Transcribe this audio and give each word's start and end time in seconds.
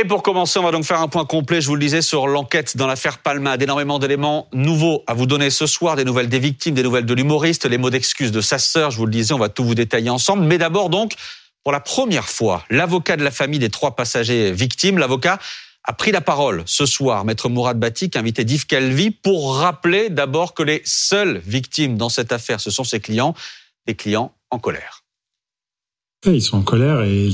Et 0.00 0.04
pour 0.04 0.22
commencer, 0.22 0.60
on 0.60 0.62
va 0.62 0.70
donc 0.70 0.84
faire 0.84 1.00
un 1.00 1.08
point 1.08 1.24
complet, 1.24 1.60
je 1.60 1.66
vous 1.66 1.74
le 1.74 1.80
disais, 1.80 2.02
sur 2.02 2.28
l'enquête 2.28 2.76
dans 2.76 2.86
l'affaire 2.86 3.18
Palma. 3.18 3.56
Énormément 3.56 3.98
d'éléments 3.98 4.46
nouveaux 4.52 5.02
à 5.08 5.14
vous 5.14 5.26
donner 5.26 5.50
ce 5.50 5.66
soir, 5.66 5.96
des 5.96 6.04
nouvelles 6.04 6.28
des 6.28 6.38
victimes, 6.38 6.76
des 6.76 6.84
nouvelles 6.84 7.04
de 7.04 7.14
l'humoriste, 7.14 7.64
les 7.64 7.78
mots 7.78 7.90
d'excuse 7.90 8.30
de 8.30 8.40
sa 8.40 8.60
sœur, 8.60 8.92
je 8.92 8.96
vous 8.98 9.06
le 9.06 9.10
disais, 9.10 9.34
on 9.34 9.38
va 9.38 9.48
tout 9.48 9.64
vous 9.64 9.74
détailler 9.74 10.08
ensemble. 10.08 10.44
Mais 10.44 10.56
d'abord 10.56 10.88
donc, 10.88 11.14
pour 11.64 11.72
la 11.72 11.80
première 11.80 12.28
fois, 12.28 12.62
l'avocat 12.70 13.16
de 13.16 13.24
la 13.24 13.32
famille 13.32 13.58
des 13.58 13.70
trois 13.70 13.96
passagers 13.96 14.52
victimes, 14.52 14.98
l'avocat 14.98 15.40
a 15.82 15.92
pris 15.92 16.12
la 16.12 16.20
parole 16.20 16.62
ce 16.64 16.86
soir, 16.86 17.24
maître 17.24 17.48
Mourad 17.48 17.80
Batik, 17.80 18.14
invité 18.14 18.44
d'Yves 18.44 18.66
Calvi, 18.66 19.10
pour 19.10 19.56
rappeler 19.56 20.10
d'abord 20.10 20.54
que 20.54 20.62
les 20.62 20.80
seules 20.84 21.42
victimes 21.44 21.96
dans 21.96 22.08
cette 22.08 22.30
affaire, 22.30 22.60
ce 22.60 22.70
sont 22.70 22.84
ses 22.84 23.00
clients, 23.00 23.34
des 23.88 23.96
clients 23.96 24.32
en 24.50 24.60
colère. 24.60 25.02
Ils 26.26 26.42
sont 26.42 26.58
en 26.58 26.62
colère 26.62 27.02
et 27.02 27.28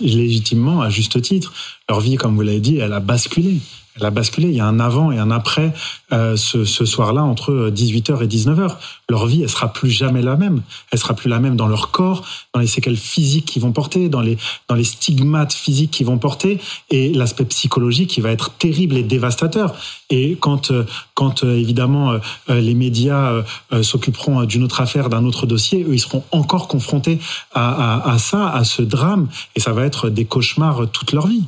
légitimement, 0.00 0.82
à 0.82 0.90
juste 0.90 1.20
titre. 1.22 1.52
Leur 1.88 2.00
vie, 2.00 2.16
comme 2.16 2.36
vous 2.36 2.42
l'avez 2.42 2.60
dit, 2.60 2.76
elle 2.76 2.92
a 2.92 3.00
basculé 3.00 3.56
elle 3.98 4.06
a 4.06 4.10
basculé. 4.10 4.48
Il 4.48 4.54
y 4.54 4.60
a 4.60 4.66
un 4.66 4.80
avant 4.80 5.12
et 5.12 5.18
un 5.18 5.30
après 5.30 5.72
euh, 6.12 6.36
ce, 6.36 6.64
soir-là 6.64 7.22
entre 7.22 7.70
18h 7.70 8.22
et 8.22 8.26
19h. 8.26 8.76
Leur 9.08 9.26
vie, 9.26 9.42
elle 9.42 9.48
sera 9.48 9.72
plus 9.72 9.90
jamais 9.90 10.22
la 10.22 10.36
même. 10.36 10.62
Elle 10.90 10.98
sera 10.98 11.14
plus 11.14 11.28
la 11.28 11.38
même 11.38 11.56
dans 11.56 11.66
leur 11.66 11.90
corps, 11.90 12.24
dans 12.54 12.60
les 12.60 12.66
séquelles 12.66 12.96
physiques 12.96 13.46
qu'ils 13.46 13.62
vont 13.62 13.72
porter, 13.72 14.08
dans 14.08 14.20
les 14.20 14.38
stigmates 14.84 15.52
physiques 15.52 15.90
qu'ils 15.90 16.06
vont 16.06 16.18
porter 16.18 16.60
et 16.90 17.12
l'aspect 17.12 17.44
psychologique 17.44 18.10
qui 18.10 18.20
va 18.20 18.30
être 18.30 18.52
terrible 18.54 18.96
et 18.96 19.02
dévastateur. 19.02 19.74
Et 20.10 20.36
quand 20.40 20.70
euh, 20.70 20.84
quand 21.14 21.44
euh, 21.44 21.56
évidemment 21.56 22.14
les 22.48 22.74
médias 22.74 23.42
s'occuperont 23.82 24.44
d'une 24.44 24.62
autre 24.62 24.80
affaire, 24.80 25.08
d'un 25.08 25.24
autre 25.24 25.46
dossier, 25.46 25.84
eux 25.84 25.94
ils 25.94 26.00
seront 26.00 26.22
encore 26.30 26.68
confrontés 26.68 27.18
à 27.54 28.16
ça, 28.18 28.48
à 28.48 28.64
ce 28.64 28.82
drame 28.82 29.28
et 29.56 29.60
ça 29.60 29.72
va 29.72 29.84
être 29.84 30.08
des 30.08 30.24
cauchemars 30.24 30.88
toute 30.90 31.12
leur 31.12 31.26
vie. 31.26 31.44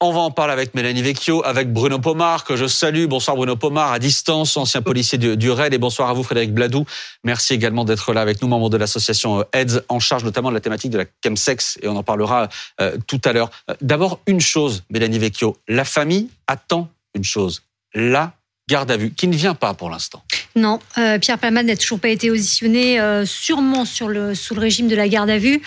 On 0.00 0.12
va 0.12 0.20
en 0.20 0.30
parler 0.30 0.52
avec 0.52 0.74
Mélanie 0.74 1.02
Vecchio, 1.02 1.44
avec 1.44 1.72
Bruno 1.72 1.98
Pomar, 1.98 2.44
que 2.44 2.54
je 2.54 2.68
salue. 2.68 3.06
Bonsoir 3.06 3.36
Bruno 3.36 3.56
Pomar, 3.56 3.90
à 3.90 3.98
distance, 3.98 4.56
ancien 4.56 4.80
policier 4.80 5.18
du, 5.18 5.36
du 5.36 5.50
RAID. 5.50 5.74
Et 5.74 5.78
bonsoir 5.78 6.08
à 6.08 6.12
vous 6.12 6.22
Frédéric 6.22 6.54
Bladou. 6.54 6.86
Merci 7.24 7.54
également 7.54 7.84
d'être 7.84 8.12
là 8.12 8.20
avec 8.20 8.40
nous, 8.40 8.46
membre 8.46 8.70
de 8.70 8.76
l'association 8.76 9.44
AIDS, 9.52 9.82
en 9.88 9.98
charge 9.98 10.22
notamment 10.22 10.50
de 10.50 10.54
la 10.54 10.60
thématique 10.60 10.92
de 10.92 10.98
la 10.98 11.04
chemsex. 11.24 11.80
Et 11.82 11.88
on 11.88 11.96
en 11.96 12.04
parlera 12.04 12.48
euh, 12.80 12.96
tout 13.08 13.20
à 13.24 13.32
l'heure. 13.32 13.50
Euh, 13.68 13.74
d'abord, 13.80 14.20
une 14.28 14.40
chose, 14.40 14.84
Mélanie 14.88 15.18
Vecchio. 15.18 15.56
La 15.66 15.84
famille 15.84 16.28
attend 16.46 16.88
une 17.16 17.24
chose. 17.24 17.64
La 17.92 18.34
garde 18.70 18.92
à 18.92 18.96
vue, 18.96 19.10
qui 19.10 19.26
ne 19.26 19.34
vient 19.34 19.54
pas 19.54 19.74
pour 19.74 19.90
l'instant. 19.90 20.22
Non, 20.54 20.78
euh, 20.98 21.18
Pierre 21.18 21.38
Palmade 21.38 21.66
n'a 21.66 21.76
toujours 21.76 21.98
pas 21.98 22.10
été 22.10 22.30
auditionné, 22.30 23.00
sûrement 23.26 23.84
sur 23.84 24.06
le, 24.06 24.36
sous 24.36 24.54
le 24.54 24.60
régime 24.60 24.86
de 24.86 24.94
la 24.94 25.08
garde 25.08 25.30
à 25.30 25.38
vue 25.38 25.60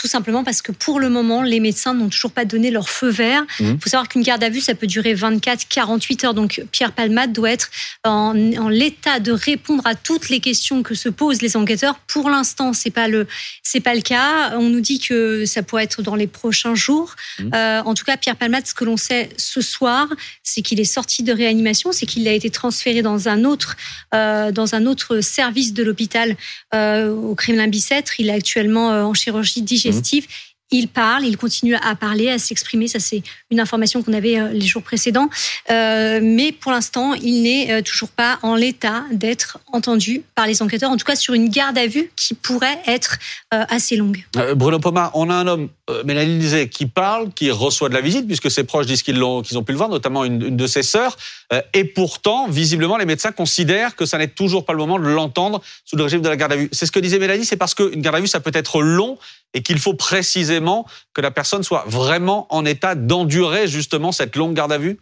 tout 0.00 0.06
simplement 0.06 0.44
parce 0.44 0.62
que 0.62 0.72
pour 0.72 0.98
le 0.98 1.10
moment, 1.10 1.42
les 1.42 1.60
médecins 1.60 1.92
n'ont 1.92 2.08
toujours 2.08 2.30
pas 2.30 2.46
donné 2.46 2.70
leur 2.70 2.88
feu 2.88 3.10
vert. 3.10 3.44
Il 3.58 3.66
mmh. 3.66 3.80
faut 3.80 3.90
savoir 3.90 4.08
qu'une 4.08 4.22
garde 4.22 4.42
à 4.42 4.48
vue, 4.48 4.62
ça 4.62 4.74
peut 4.74 4.86
durer 4.86 5.12
24, 5.12 5.68
48 5.68 6.24
heures. 6.24 6.32
Donc 6.32 6.62
Pierre 6.72 6.92
Palmade 6.92 7.34
doit 7.34 7.50
être 7.50 7.68
en, 8.04 8.32
l'état 8.70 9.20
de 9.20 9.30
répondre 9.30 9.86
à 9.86 9.94
toutes 9.94 10.30
les 10.30 10.40
questions 10.40 10.82
que 10.82 10.94
se 10.94 11.10
posent 11.10 11.42
les 11.42 11.54
enquêteurs. 11.54 11.98
Pour 12.06 12.30
l'instant, 12.30 12.72
c'est 12.72 12.90
pas 12.90 13.08
le 13.08 13.26
c'est 13.62 13.80
pas 13.80 13.94
le 13.94 14.00
cas. 14.00 14.56
On 14.56 14.70
nous 14.70 14.80
dit 14.80 15.00
que 15.00 15.44
ça 15.44 15.62
pourrait 15.62 15.84
être 15.84 16.00
dans 16.00 16.14
les 16.14 16.26
prochains 16.26 16.74
jours. 16.74 17.14
Mmh. 17.38 17.50
Euh, 17.54 17.82
en 17.82 17.92
tout 17.92 18.06
cas, 18.06 18.16
Pierre 18.16 18.36
Palmade, 18.36 18.66
ce 18.66 18.72
que 18.72 18.86
l'on 18.86 18.96
sait 18.96 19.28
ce 19.36 19.60
soir, 19.60 20.08
c'est 20.42 20.62
qu'il 20.62 20.80
est 20.80 20.84
sorti 20.84 21.22
de 21.22 21.34
réanimation, 21.34 21.92
c'est 21.92 22.06
qu'il 22.06 22.26
a 22.26 22.32
été 22.32 22.48
transféré 22.48 23.02
dans 23.02 23.28
un 23.28 23.44
autre 23.44 23.76
euh, 24.14 24.50
dans 24.50 24.74
un 24.74 24.86
autre 24.86 25.20
service 25.20 25.74
de 25.74 25.82
l'hôpital 25.82 26.38
euh, 26.74 27.10
au 27.10 27.34
Kremlin-Bicêtre. 27.34 28.18
Il 28.18 28.30
est 28.30 28.32
actuellement 28.32 28.88
en 28.88 29.12
chirurgie 29.12 29.60
digestive 29.60 29.89
il 30.72 30.88
parle, 30.88 31.24
il 31.24 31.36
continue 31.36 31.74
à 31.74 31.94
parler, 31.94 32.30
à 32.30 32.38
s'exprimer. 32.38 32.86
Ça, 32.88 33.00
c'est 33.00 33.22
une 33.50 33.60
information 33.60 34.02
qu'on 34.02 34.12
avait 34.12 34.38
euh, 34.38 34.50
les 34.52 34.66
jours 34.66 34.82
précédents. 34.82 35.28
Euh, 35.70 36.20
mais 36.22 36.52
pour 36.52 36.72
l'instant, 36.72 37.14
il 37.14 37.42
n'est 37.42 37.72
euh, 37.72 37.82
toujours 37.82 38.10
pas 38.10 38.38
en 38.42 38.54
l'état 38.54 39.04
d'être 39.10 39.58
entendu 39.72 40.22
par 40.34 40.46
les 40.46 40.62
enquêteurs, 40.62 40.90
en 40.90 40.96
tout 40.96 41.04
cas 41.04 41.16
sur 41.16 41.34
une 41.34 41.48
garde 41.48 41.76
à 41.76 41.86
vue 41.86 42.10
qui 42.16 42.34
pourrait 42.34 42.78
être 42.86 43.18
assez 43.50 43.96
longue. 43.96 44.24
Bruno 44.54 44.78
Pomar, 44.78 45.10
on 45.14 45.28
a 45.28 45.34
un 45.34 45.46
homme, 45.46 45.68
Mélanie 46.04 46.38
disait, 46.38 46.68
qui 46.68 46.86
parle, 46.86 47.32
qui 47.32 47.50
reçoit 47.50 47.88
de 47.88 47.94
la 47.94 48.00
visite, 48.00 48.26
puisque 48.26 48.50
ses 48.50 48.64
proches 48.64 48.86
disent 48.86 49.02
qu'ils 49.02 49.22
ont, 49.22 49.42
qu'ils 49.42 49.58
ont 49.58 49.64
pu 49.64 49.72
le 49.72 49.78
voir, 49.78 49.88
notamment 49.88 50.24
une, 50.24 50.42
une 50.42 50.56
de 50.56 50.66
ses 50.66 50.82
sœurs. 50.82 51.16
et 51.74 51.84
pourtant, 51.84 52.48
visiblement, 52.48 52.96
les 52.96 53.06
médecins 53.06 53.32
considèrent 53.32 53.96
que 53.96 54.06
ça 54.06 54.18
n'est 54.18 54.28
toujours 54.28 54.64
pas 54.64 54.72
le 54.72 54.78
moment 54.78 54.98
de 54.98 55.04
l'entendre 55.04 55.60
sous 55.84 55.96
le 55.96 56.04
régime 56.04 56.22
de 56.22 56.28
la 56.28 56.36
garde 56.36 56.52
à 56.52 56.56
vue. 56.56 56.68
C'est 56.72 56.86
ce 56.86 56.92
que 56.92 57.00
disait 57.00 57.18
Mélanie, 57.18 57.44
c'est 57.44 57.56
parce 57.56 57.74
qu'une 57.74 58.00
garde 58.00 58.16
à 58.16 58.20
vue, 58.20 58.28
ça 58.28 58.40
peut 58.40 58.52
être 58.54 58.82
long 58.82 59.18
et 59.54 59.62
qu'il 59.62 59.78
faut 59.78 59.94
précisément 59.94 60.86
que 61.14 61.20
la 61.20 61.30
personne 61.30 61.62
soit 61.62 61.84
vraiment 61.86 62.46
en 62.54 62.64
état 62.64 62.94
d'endurer 62.94 63.68
justement 63.68 64.12
cette 64.12 64.36
longue 64.36 64.54
garde 64.54 64.72
à 64.72 64.78
vue? 64.78 64.98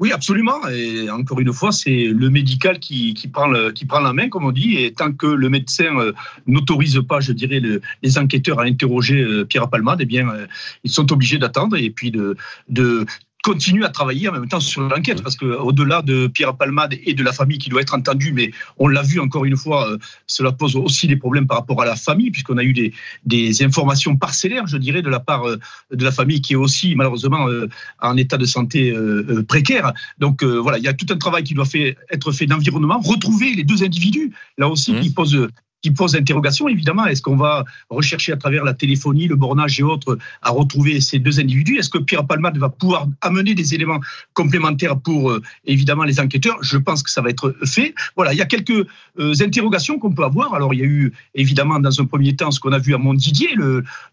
Oui, 0.00 0.10
absolument. 0.10 0.66
Et 0.68 1.08
encore 1.08 1.38
une 1.38 1.52
fois, 1.52 1.70
c'est 1.70 2.06
le 2.06 2.28
médical 2.28 2.80
qui, 2.80 3.14
prend 3.32 3.46
la 3.48 4.12
main, 4.12 4.28
comme 4.28 4.44
on 4.44 4.50
dit. 4.50 4.76
Et 4.78 4.92
tant 4.92 5.12
que 5.12 5.26
le 5.26 5.48
médecin 5.48 5.96
euh, 5.98 6.12
n'autorise 6.46 7.00
pas, 7.08 7.20
je 7.20 7.32
dirais, 7.32 7.62
les 8.02 8.18
enquêteurs 8.18 8.58
à 8.58 8.64
interroger 8.64 9.22
euh, 9.22 9.44
Pierre 9.44 9.70
Palmade, 9.70 10.00
eh 10.00 10.04
bien, 10.04 10.28
euh, 10.28 10.46
ils 10.82 10.90
sont 10.90 11.12
obligés 11.12 11.38
d'attendre 11.38 11.76
et 11.76 11.90
puis 11.90 12.10
de 12.10 13.06
continue 13.44 13.84
à 13.84 13.90
travailler 13.90 14.26
en 14.30 14.32
même 14.32 14.48
temps 14.48 14.58
sur 14.58 14.80
l'enquête, 14.80 15.22
parce 15.22 15.36
que 15.36 15.44
au-delà 15.44 16.00
de 16.00 16.28
Pierre 16.28 16.56
Palmade 16.56 16.94
et 17.04 17.12
de 17.12 17.22
la 17.22 17.32
famille 17.32 17.58
qui 17.58 17.68
doit 17.68 17.82
être 17.82 17.94
entendue, 17.94 18.32
mais 18.32 18.50
on 18.78 18.88
l'a 18.88 19.02
vu 19.02 19.20
encore 19.20 19.44
une 19.44 19.56
fois, 19.56 19.90
euh, 19.90 19.98
cela 20.26 20.50
pose 20.50 20.76
aussi 20.76 21.06
des 21.08 21.16
problèmes 21.16 21.46
par 21.46 21.58
rapport 21.58 21.82
à 21.82 21.84
la 21.84 21.94
famille, 21.94 22.30
puisqu'on 22.30 22.56
a 22.56 22.64
eu 22.64 22.72
des, 22.72 22.94
des 23.26 23.62
informations 23.62 24.16
parcellaires, 24.16 24.66
je 24.66 24.78
dirais, 24.78 25.02
de 25.02 25.10
la 25.10 25.20
part 25.20 25.46
euh, 25.46 25.58
de 25.92 26.02
la 26.02 26.10
famille 26.10 26.40
qui 26.40 26.54
est 26.54 26.56
aussi 26.56 26.96
malheureusement 26.96 27.46
euh, 27.48 27.68
en 28.00 28.16
état 28.16 28.38
de 28.38 28.46
santé 28.46 28.94
précaire. 29.46 29.92
Donc 30.18 30.42
voilà, 30.42 30.78
il 30.78 30.84
y 30.84 30.88
a 30.88 30.94
tout 30.94 31.06
un 31.10 31.18
travail 31.18 31.44
qui 31.44 31.52
doit 31.52 31.66
fait, 31.66 31.96
être 32.10 32.32
fait 32.32 32.46
d'environnement, 32.46 32.98
retrouver 32.98 33.54
les 33.54 33.64
deux 33.64 33.82
individus, 33.84 34.32
là 34.56 34.68
aussi, 34.68 34.94
mmh. 34.94 35.00
qui 35.00 35.10
posent 35.10 35.48
qui 35.84 35.90
pose 35.90 36.16
interrogation, 36.16 36.66
évidemment. 36.66 37.04
Est-ce 37.04 37.20
qu'on 37.20 37.36
va 37.36 37.62
rechercher 37.90 38.32
à 38.32 38.38
travers 38.38 38.64
la 38.64 38.72
téléphonie, 38.72 39.28
le 39.28 39.36
bornage 39.36 39.78
et 39.78 39.82
autres 39.82 40.16
à 40.40 40.48
retrouver 40.48 40.98
ces 41.02 41.18
deux 41.18 41.38
individus? 41.40 41.76
Est-ce 41.76 41.90
que 41.90 41.98
Pierre 41.98 42.26
Palmade 42.26 42.56
va 42.56 42.70
pouvoir 42.70 43.06
amener 43.20 43.54
des 43.54 43.74
éléments 43.74 44.00
complémentaires 44.32 44.98
pour, 44.98 45.30
euh, 45.30 45.42
évidemment, 45.66 46.04
les 46.04 46.18
enquêteurs? 46.20 46.56
Je 46.62 46.78
pense 46.78 47.02
que 47.02 47.10
ça 47.10 47.20
va 47.20 47.28
être 47.28 47.54
fait. 47.66 47.94
Voilà, 48.16 48.32
il 48.32 48.38
y 48.38 48.40
a 48.40 48.46
quelques 48.46 48.70
euh, 49.20 49.34
interrogations 49.42 49.98
qu'on 49.98 50.14
peut 50.14 50.24
avoir. 50.24 50.54
Alors, 50.54 50.72
il 50.72 50.80
y 50.80 50.82
a 50.82 50.86
eu, 50.86 51.12
évidemment, 51.34 51.78
dans 51.78 52.00
un 52.00 52.06
premier 52.06 52.34
temps, 52.34 52.50
ce 52.50 52.60
qu'on 52.60 52.72
a 52.72 52.78
vu 52.78 52.94
à 52.94 52.98
Montdidier, 52.98 53.50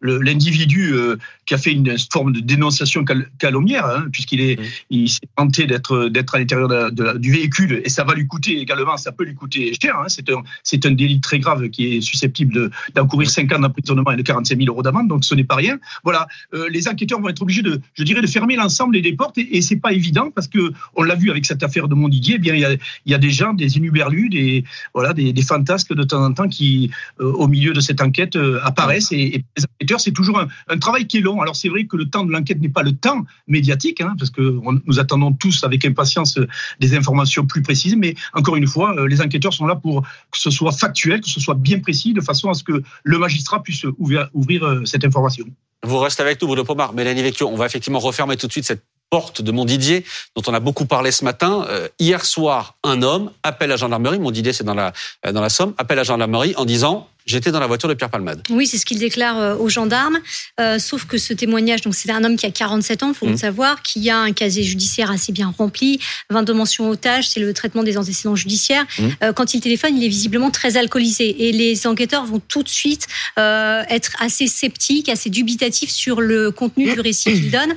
l'individu 0.01 0.91
le, 0.91 0.97
euh, 0.97 1.17
qui 1.45 1.53
a 1.53 1.57
fait 1.57 1.71
une 1.71 1.95
forme 2.11 2.33
de 2.33 2.41
dénonciation 2.41 3.05
calomnière, 3.39 3.85
hein, 3.85 4.07
puisqu'il 4.11 4.41
est, 4.41 4.59
il 4.89 5.07
s'est 5.07 5.21
tenté 5.37 5.67
d'être, 5.67 6.09
d'être 6.09 6.35
à 6.35 6.39
l'intérieur 6.39 6.91
du 6.91 7.31
véhicule, 7.31 7.81
et 7.85 7.89
ça 7.89 8.03
va 8.03 8.13
lui 8.13 8.27
coûter 8.27 8.59
également, 8.59 8.97
ça 8.97 9.13
peut 9.13 9.23
lui 9.23 9.35
coûter 9.35 9.71
cher. 9.81 9.95
Hein. 9.97 10.09
c'est 10.09 10.29
un, 10.29 10.43
c'est 10.63 10.85
un 10.85 10.91
délit 10.91 11.21
très 11.21 11.39
grave 11.39 11.60
qui 11.69 11.97
est 11.97 12.01
susceptible 12.01 12.71
d'encourir 12.95 13.29
5 13.29 13.51
ans 13.53 13.59
d'emprisonnement 13.59 14.11
et 14.11 14.17
de 14.17 14.21
45 14.21 14.57
000 14.57 14.69
euros 14.69 14.83
d'amende, 14.83 15.07
donc 15.07 15.23
ce 15.23 15.35
n'est 15.35 15.43
pas 15.43 15.55
rien. 15.55 15.77
Voilà, 16.03 16.27
euh, 16.53 16.67
les 16.69 16.87
enquêteurs 16.87 17.19
vont 17.19 17.29
être 17.29 17.41
obligés 17.41 17.61
de, 17.61 17.79
je 17.93 18.03
dirais, 18.03 18.21
de 18.21 18.27
fermer 18.27 18.55
l'ensemble 18.55 19.01
des 19.01 19.13
portes 19.13 19.37
et, 19.37 19.57
et 19.57 19.61
c'est 19.61 19.77
pas 19.77 19.93
évident 19.93 20.31
parce 20.31 20.47
que 20.47 20.71
on 20.95 21.03
l'a 21.03 21.15
vu 21.15 21.29
avec 21.31 21.45
cette 21.45 21.63
affaire 21.63 21.87
de 21.87 21.95
Montdidier. 21.95 22.35
Eh 22.35 22.39
bien, 22.39 22.53
il 22.53 22.61
y, 22.61 22.65
a, 22.65 22.73
il 22.73 23.11
y 23.11 23.13
a 23.13 23.17
des 23.17 23.31
gens, 23.31 23.53
des 23.53 23.77
inuberlus, 23.77 24.29
des 24.29 24.63
voilà, 24.93 25.13
des, 25.13 25.33
des 25.33 25.41
fantasques 25.41 25.93
de 25.93 26.03
temps 26.03 26.23
en 26.23 26.33
temps 26.33 26.47
qui, 26.47 26.91
euh, 27.19 27.31
au 27.31 27.47
milieu 27.47 27.73
de 27.73 27.79
cette 27.79 28.01
enquête, 28.01 28.35
euh, 28.35 28.59
apparaissent. 28.63 29.11
Et, 29.11 29.43
les 29.57 29.63
enquêteurs, 29.63 29.99
c'est 30.01 30.11
toujours 30.11 30.39
un, 30.39 30.47
un, 30.69 30.77
travail 30.77 31.07
qui 31.07 31.17
est 31.17 31.21
long. 31.21 31.41
Alors 31.41 31.55
c'est 31.55 31.69
vrai 31.69 31.85
que 31.85 31.97
le 31.97 32.09
temps 32.09 32.25
de 32.25 32.31
l'enquête 32.31 32.59
n'est 32.59 32.69
pas 32.69 32.83
le 32.83 32.93
temps 32.93 33.25
médiatique, 33.47 34.01
hein, 34.01 34.15
parce 34.17 34.31
que 34.31 34.59
on, 34.65 34.79
nous 34.85 34.99
attendons 34.99 35.31
tous 35.33 35.63
avec 35.63 35.85
impatience 35.85 36.39
des 36.79 36.95
informations 36.95 37.45
plus 37.45 37.61
précises. 37.61 37.95
Mais 37.95 38.15
encore 38.33 38.55
une 38.55 38.67
fois, 38.67 38.95
les 39.07 39.21
enquêteurs 39.21 39.53
sont 39.53 39.65
là 39.65 39.75
pour 39.75 40.01
que 40.01 40.37
ce 40.37 40.49
soit 40.49 40.71
factuel, 40.71 41.21
que 41.21 41.29
ce 41.29 41.39
soit 41.39 41.50
bien 41.53 41.79
précis 41.79 42.13
de 42.13 42.21
façon 42.21 42.49
à 42.49 42.53
ce 42.53 42.63
que 42.63 42.81
le 43.03 43.17
magistrat 43.17 43.61
puisse 43.61 43.85
ouvrir, 43.97 44.29
euh, 44.63 44.85
cette 44.85 45.05
information. 45.05 45.45
Vous 45.83 45.97
restez 45.99 46.21
avec 46.21 46.41
nous, 46.41 46.47
Bruno 46.47 46.63
Pomar. 46.63 46.93
Mélanie 46.93 47.23
Vecchio, 47.23 47.47
on 47.47 47.55
va 47.55 47.65
effectivement 47.65 47.99
refermer 47.99 48.37
tout 48.37 48.47
de 48.47 48.51
suite 48.51 48.65
cette 48.65 48.83
porte 49.09 49.41
de 49.41 49.51
Montdidier, 49.51 50.05
dont 50.35 50.43
on 50.47 50.53
a 50.53 50.59
beaucoup 50.59 50.85
parlé 50.85 51.11
ce 51.11 51.25
matin. 51.25 51.65
Euh, 51.67 51.89
hier 51.99 52.23
soir, 52.23 52.75
un 52.83 53.01
homme 53.01 53.31
appelle 53.43 53.69
la 53.69 53.75
gendarmerie, 53.75 54.19
Montdidier 54.19 54.53
c'est 54.53 54.63
dans 54.63 54.73
la, 54.73 54.93
euh, 55.25 55.33
dans 55.33 55.41
la 55.41 55.49
Somme, 55.49 55.73
appelle 55.77 55.97
la 55.97 56.03
gendarmerie 56.03 56.53
en 56.55 56.65
disant 56.65 57.09
J'étais 57.25 57.51
dans 57.51 57.59
la 57.59 57.67
voiture 57.67 57.87
de 57.87 57.93
Pierre 57.93 58.09
Palmade. 58.09 58.41
Oui, 58.49 58.65
c'est 58.65 58.77
ce 58.77 58.85
qu'il 58.85 58.97
déclare 58.97 59.37
euh, 59.39 59.55
aux 59.55 59.69
gendarmes. 59.69 60.19
Euh, 60.59 60.79
sauf 60.79 61.05
que 61.05 61.17
ce 61.17 61.33
témoignage, 61.33 61.81
donc 61.81 61.93
c'est 61.93 62.09
un 62.11 62.23
homme 62.23 62.35
qui 62.35 62.45
a 62.45 62.51
47 62.51 63.03
ans, 63.03 63.09
il 63.09 63.15
faut 63.15 63.27
le 63.27 63.33
mmh. 63.33 63.37
savoir, 63.37 63.81
qui 63.83 64.09
a 64.09 64.17
un 64.17 64.31
casier 64.31 64.63
judiciaire 64.63 65.11
assez 65.11 65.31
bien 65.31 65.53
rempli, 65.55 65.99
22 66.31 66.53
mentions 66.53 66.89
otages, 66.89 67.29
c'est 67.29 67.39
le 67.39 67.53
traitement 67.53 67.83
des 67.83 67.97
antécédents 67.97 68.35
judiciaires. 68.35 68.85
Mmh. 68.97 69.07
Euh, 69.23 69.33
quand 69.33 69.53
il 69.53 69.61
téléphone, 69.61 69.95
il 69.95 70.03
est 70.03 70.09
visiblement 70.09 70.49
très 70.49 70.77
alcoolisé. 70.77 71.47
Et 71.47 71.51
les 71.51 71.85
enquêteurs 71.85 72.25
vont 72.25 72.41
tout 72.47 72.63
de 72.63 72.69
suite 72.69 73.07
euh, 73.37 73.83
être 73.89 74.11
assez 74.19 74.47
sceptiques, 74.47 75.09
assez 75.09 75.29
dubitatifs 75.29 75.91
sur 75.91 76.21
le 76.21 76.51
contenu 76.51 76.91
du 76.91 76.99
récit 76.99 77.33
qu'il 77.33 77.51
donne. 77.51 77.73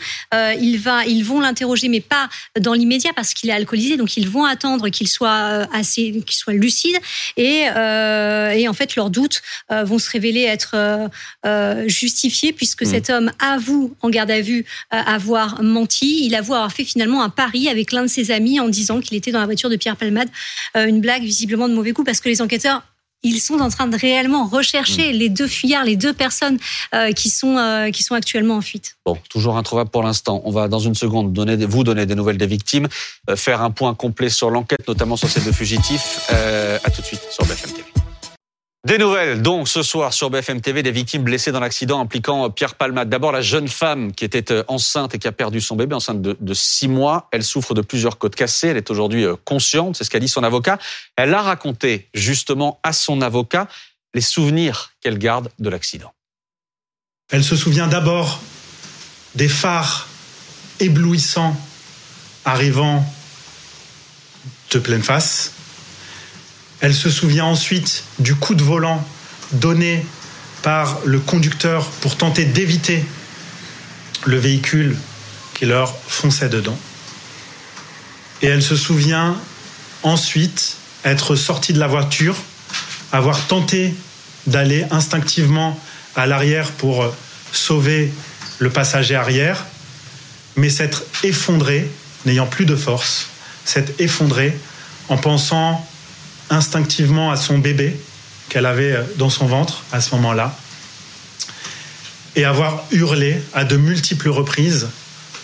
Il 0.60 0.78
va, 0.78 1.04
ils 1.04 1.22
vont 1.22 1.40
l'interroger, 1.40 1.88
mais 1.88 2.00
pas 2.00 2.28
dans 2.58 2.72
l'immédiat 2.72 3.12
parce 3.14 3.34
qu'il 3.34 3.50
est 3.50 3.52
alcoolisé. 3.52 3.96
Donc 3.96 4.16
ils 4.16 4.28
vont 4.28 4.44
attendre 4.44 4.88
qu'il 4.88 5.08
soit 5.08 5.66
assez, 5.72 6.22
qu'il 6.26 6.36
soit 6.36 6.54
lucide. 6.54 6.96
Et, 7.36 7.64
et 7.64 8.68
en 8.68 8.72
fait, 8.72 8.96
leur 8.96 9.10
doute 9.10 9.33
doute 9.34 9.86
vont 9.88 9.98
se 9.98 10.10
révéler 10.10 10.42
être 10.42 11.10
justifiés 11.86 12.52
puisque 12.52 12.82
mmh. 12.82 12.86
cet 12.86 13.10
homme 13.10 13.32
avoue 13.38 13.94
en 14.02 14.10
garde 14.10 14.30
à 14.30 14.40
vue 14.40 14.64
avoir 14.90 15.62
menti. 15.62 16.26
Il 16.26 16.34
avoue 16.34 16.54
avoir 16.54 16.72
fait 16.72 16.84
finalement 16.84 17.22
un 17.22 17.30
pari 17.30 17.68
avec 17.68 17.92
l'un 17.92 18.02
de 18.02 18.08
ses 18.08 18.30
amis 18.30 18.60
en 18.60 18.68
disant 18.68 19.00
qu'il 19.00 19.16
était 19.16 19.32
dans 19.32 19.40
la 19.40 19.46
voiture 19.46 19.70
de 19.70 19.76
Pierre 19.76 19.96
Palmade. 19.96 20.28
une 20.74 21.00
blague 21.00 21.22
visiblement 21.22 21.68
de 21.68 21.74
mauvais 21.74 21.92
goût 21.92 22.04
parce 22.04 22.20
que 22.20 22.28
les 22.28 22.42
enquêteurs 22.42 22.82
ils 23.24 23.40
sont 23.40 23.58
en 23.58 23.70
train 23.70 23.88
de 23.88 23.96
réellement 23.96 24.46
rechercher 24.46 25.12
mm. 25.12 25.16
les 25.16 25.28
deux 25.28 25.48
fuyards, 25.48 25.84
les 25.84 25.96
deux 25.96 26.12
personnes 26.12 26.58
euh, 26.94 27.10
qui, 27.10 27.30
sont, 27.30 27.56
euh, 27.56 27.90
qui 27.90 28.02
sont 28.02 28.14
actuellement 28.14 28.56
en 28.56 28.60
fuite. 28.60 28.96
Bon, 29.04 29.16
toujours 29.28 29.56
introuvable 29.56 29.90
pour 29.90 30.02
l'instant. 30.02 30.42
On 30.44 30.52
va 30.52 30.68
dans 30.68 30.78
une 30.78 30.94
seconde 30.94 31.32
donner, 31.32 31.56
vous 31.64 31.82
donner 31.82 32.06
des 32.06 32.14
nouvelles 32.14 32.38
des 32.38 32.46
victimes, 32.46 32.86
euh, 33.28 33.36
faire 33.36 33.62
un 33.62 33.70
point 33.70 33.94
complet 33.94 34.28
sur 34.28 34.50
l'enquête, 34.50 34.86
notamment 34.86 35.16
sur 35.16 35.28
ces 35.28 35.40
deux 35.40 35.52
fugitifs. 35.52 36.30
à 36.30 36.90
tout 36.90 37.00
de 37.00 37.06
suite 37.06 37.22
sur 37.30 37.44
BFM 37.46 37.72
TV. 37.72 37.93
Des 38.84 38.98
nouvelles, 38.98 39.40
donc, 39.40 39.66
ce 39.66 39.82
soir 39.82 40.12
sur 40.12 40.28
BFM 40.28 40.60
TV, 40.60 40.82
des 40.82 40.90
victimes 40.90 41.22
blessées 41.22 41.52
dans 41.52 41.60
l'accident 41.60 42.00
impliquant 42.00 42.50
Pierre 42.50 42.74
Palmade. 42.74 43.08
D'abord, 43.08 43.32
la 43.32 43.40
jeune 43.40 43.66
femme 43.66 44.12
qui 44.12 44.26
était 44.26 44.52
euh, 44.52 44.62
enceinte 44.68 45.14
et 45.14 45.18
qui 45.18 45.26
a 45.26 45.32
perdu 45.32 45.62
son 45.62 45.74
bébé, 45.74 45.94
enceinte 45.94 46.20
de, 46.20 46.54
six 46.54 46.86
mois. 46.86 47.28
Elle 47.32 47.44
souffre 47.44 47.72
de 47.72 47.80
plusieurs 47.80 48.18
côtes 48.18 48.34
cassées. 48.34 48.68
Elle 48.68 48.76
est 48.76 48.90
aujourd'hui 48.90 49.24
euh, 49.24 49.36
consciente, 49.42 49.96
c'est 49.96 50.04
ce 50.04 50.10
qu'a 50.10 50.18
dit 50.18 50.28
son 50.28 50.42
avocat. 50.42 50.78
Elle 51.16 51.32
a 51.32 51.40
raconté, 51.40 52.10
justement, 52.12 52.78
à 52.82 52.92
son 52.92 53.22
avocat, 53.22 53.68
les 54.12 54.20
souvenirs 54.20 54.92
qu'elle 55.00 55.16
garde 55.16 55.48
de 55.58 55.70
l'accident. 55.70 56.12
Elle 57.32 57.42
se 57.42 57.56
souvient 57.56 57.88
d'abord 57.88 58.42
des 59.34 59.48
phares 59.48 60.08
éblouissants 60.78 61.56
arrivant 62.44 63.02
de 64.72 64.78
pleine 64.78 65.02
face 65.02 65.54
elle 66.80 66.94
se 66.94 67.10
souvient 67.10 67.44
ensuite 67.44 68.04
du 68.18 68.34
coup 68.34 68.54
de 68.54 68.62
volant 68.62 69.06
donné 69.52 70.04
par 70.62 70.98
le 71.04 71.20
conducteur 71.20 71.86
pour 72.00 72.16
tenter 72.16 72.44
d'éviter 72.44 73.04
le 74.24 74.38
véhicule 74.38 74.96
qui 75.54 75.66
leur 75.66 75.94
fonçait 76.08 76.48
dedans. 76.48 76.78
Et 78.42 78.46
elle 78.46 78.62
se 78.62 78.76
souvient 78.76 79.36
ensuite 80.02 80.76
être 81.04 81.36
sortie 81.36 81.72
de 81.72 81.78
la 81.78 81.86
voiture, 81.86 82.36
avoir 83.12 83.46
tenté 83.46 83.94
d'aller 84.46 84.86
instinctivement 84.90 85.78
à 86.16 86.26
l'arrière 86.26 86.70
pour 86.72 87.12
sauver 87.52 88.12
le 88.58 88.70
passager 88.70 89.14
arrière, 89.14 89.64
mais 90.56 90.70
s'être 90.70 91.04
effondrée, 91.22 91.90
n'ayant 92.26 92.46
plus 92.46 92.66
de 92.66 92.76
force, 92.76 93.26
s'être 93.64 93.92
effondrée 94.00 94.56
en 95.08 95.16
pensant 95.16 95.86
instinctivement 96.50 97.30
à 97.30 97.36
son 97.36 97.58
bébé 97.58 97.96
qu'elle 98.48 98.66
avait 98.66 98.92
euh, 98.92 99.02
dans 99.16 99.30
son 99.30 99.46
ventre 99.46 99.84
à 99.92 100.00
ce 100.00 100.14
moment-là 100.16 100.56
et 102.36 102.44
avoir 102.44 102.84
hurlé 102.90 103.40
à 103.52 103.64
de 103.64 103.76
multiples 103.76 104.28
reprises 104.28 104.88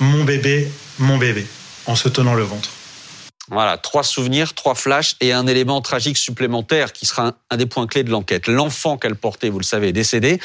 mon 0.00 0.24
bébé, 0.24 0.70
mon 0.98 1.18
bébé, 1.18 1.46
en 1.86 1.94
se 1.94 2.08
tenant 2.08 2.34
le 2.34 2.42
ventre. 2.42 2.70
Voilà, 3.48 3.76
trois 3.76 4.04
souvenirs, 4.04 4.54
trois 4.54 4.74
flashs 4.74 5.16
et 5.20 5.32
un 5.32 5.46
élément 5.46 5.80
tragique 5.80 6.16
supplémentaire 6.16 6.92
qui 6.92 7.04
sera 7.04 7.34
un, 7.50 7.56
des 7.56 7.66
points 7.66 7.86
clés 7.86 8.04
de 8.04 8.10
l'enquête. 8.10 8.46
L'enfant 8.46 8.96
qu'elle 8.96 9.16
portait, 9.16 9.50
vous 9.50 9.58
le 9.58 9.64
savez, 9.64 9.88
est 9.88 9.92
décédé. 9.92 10.40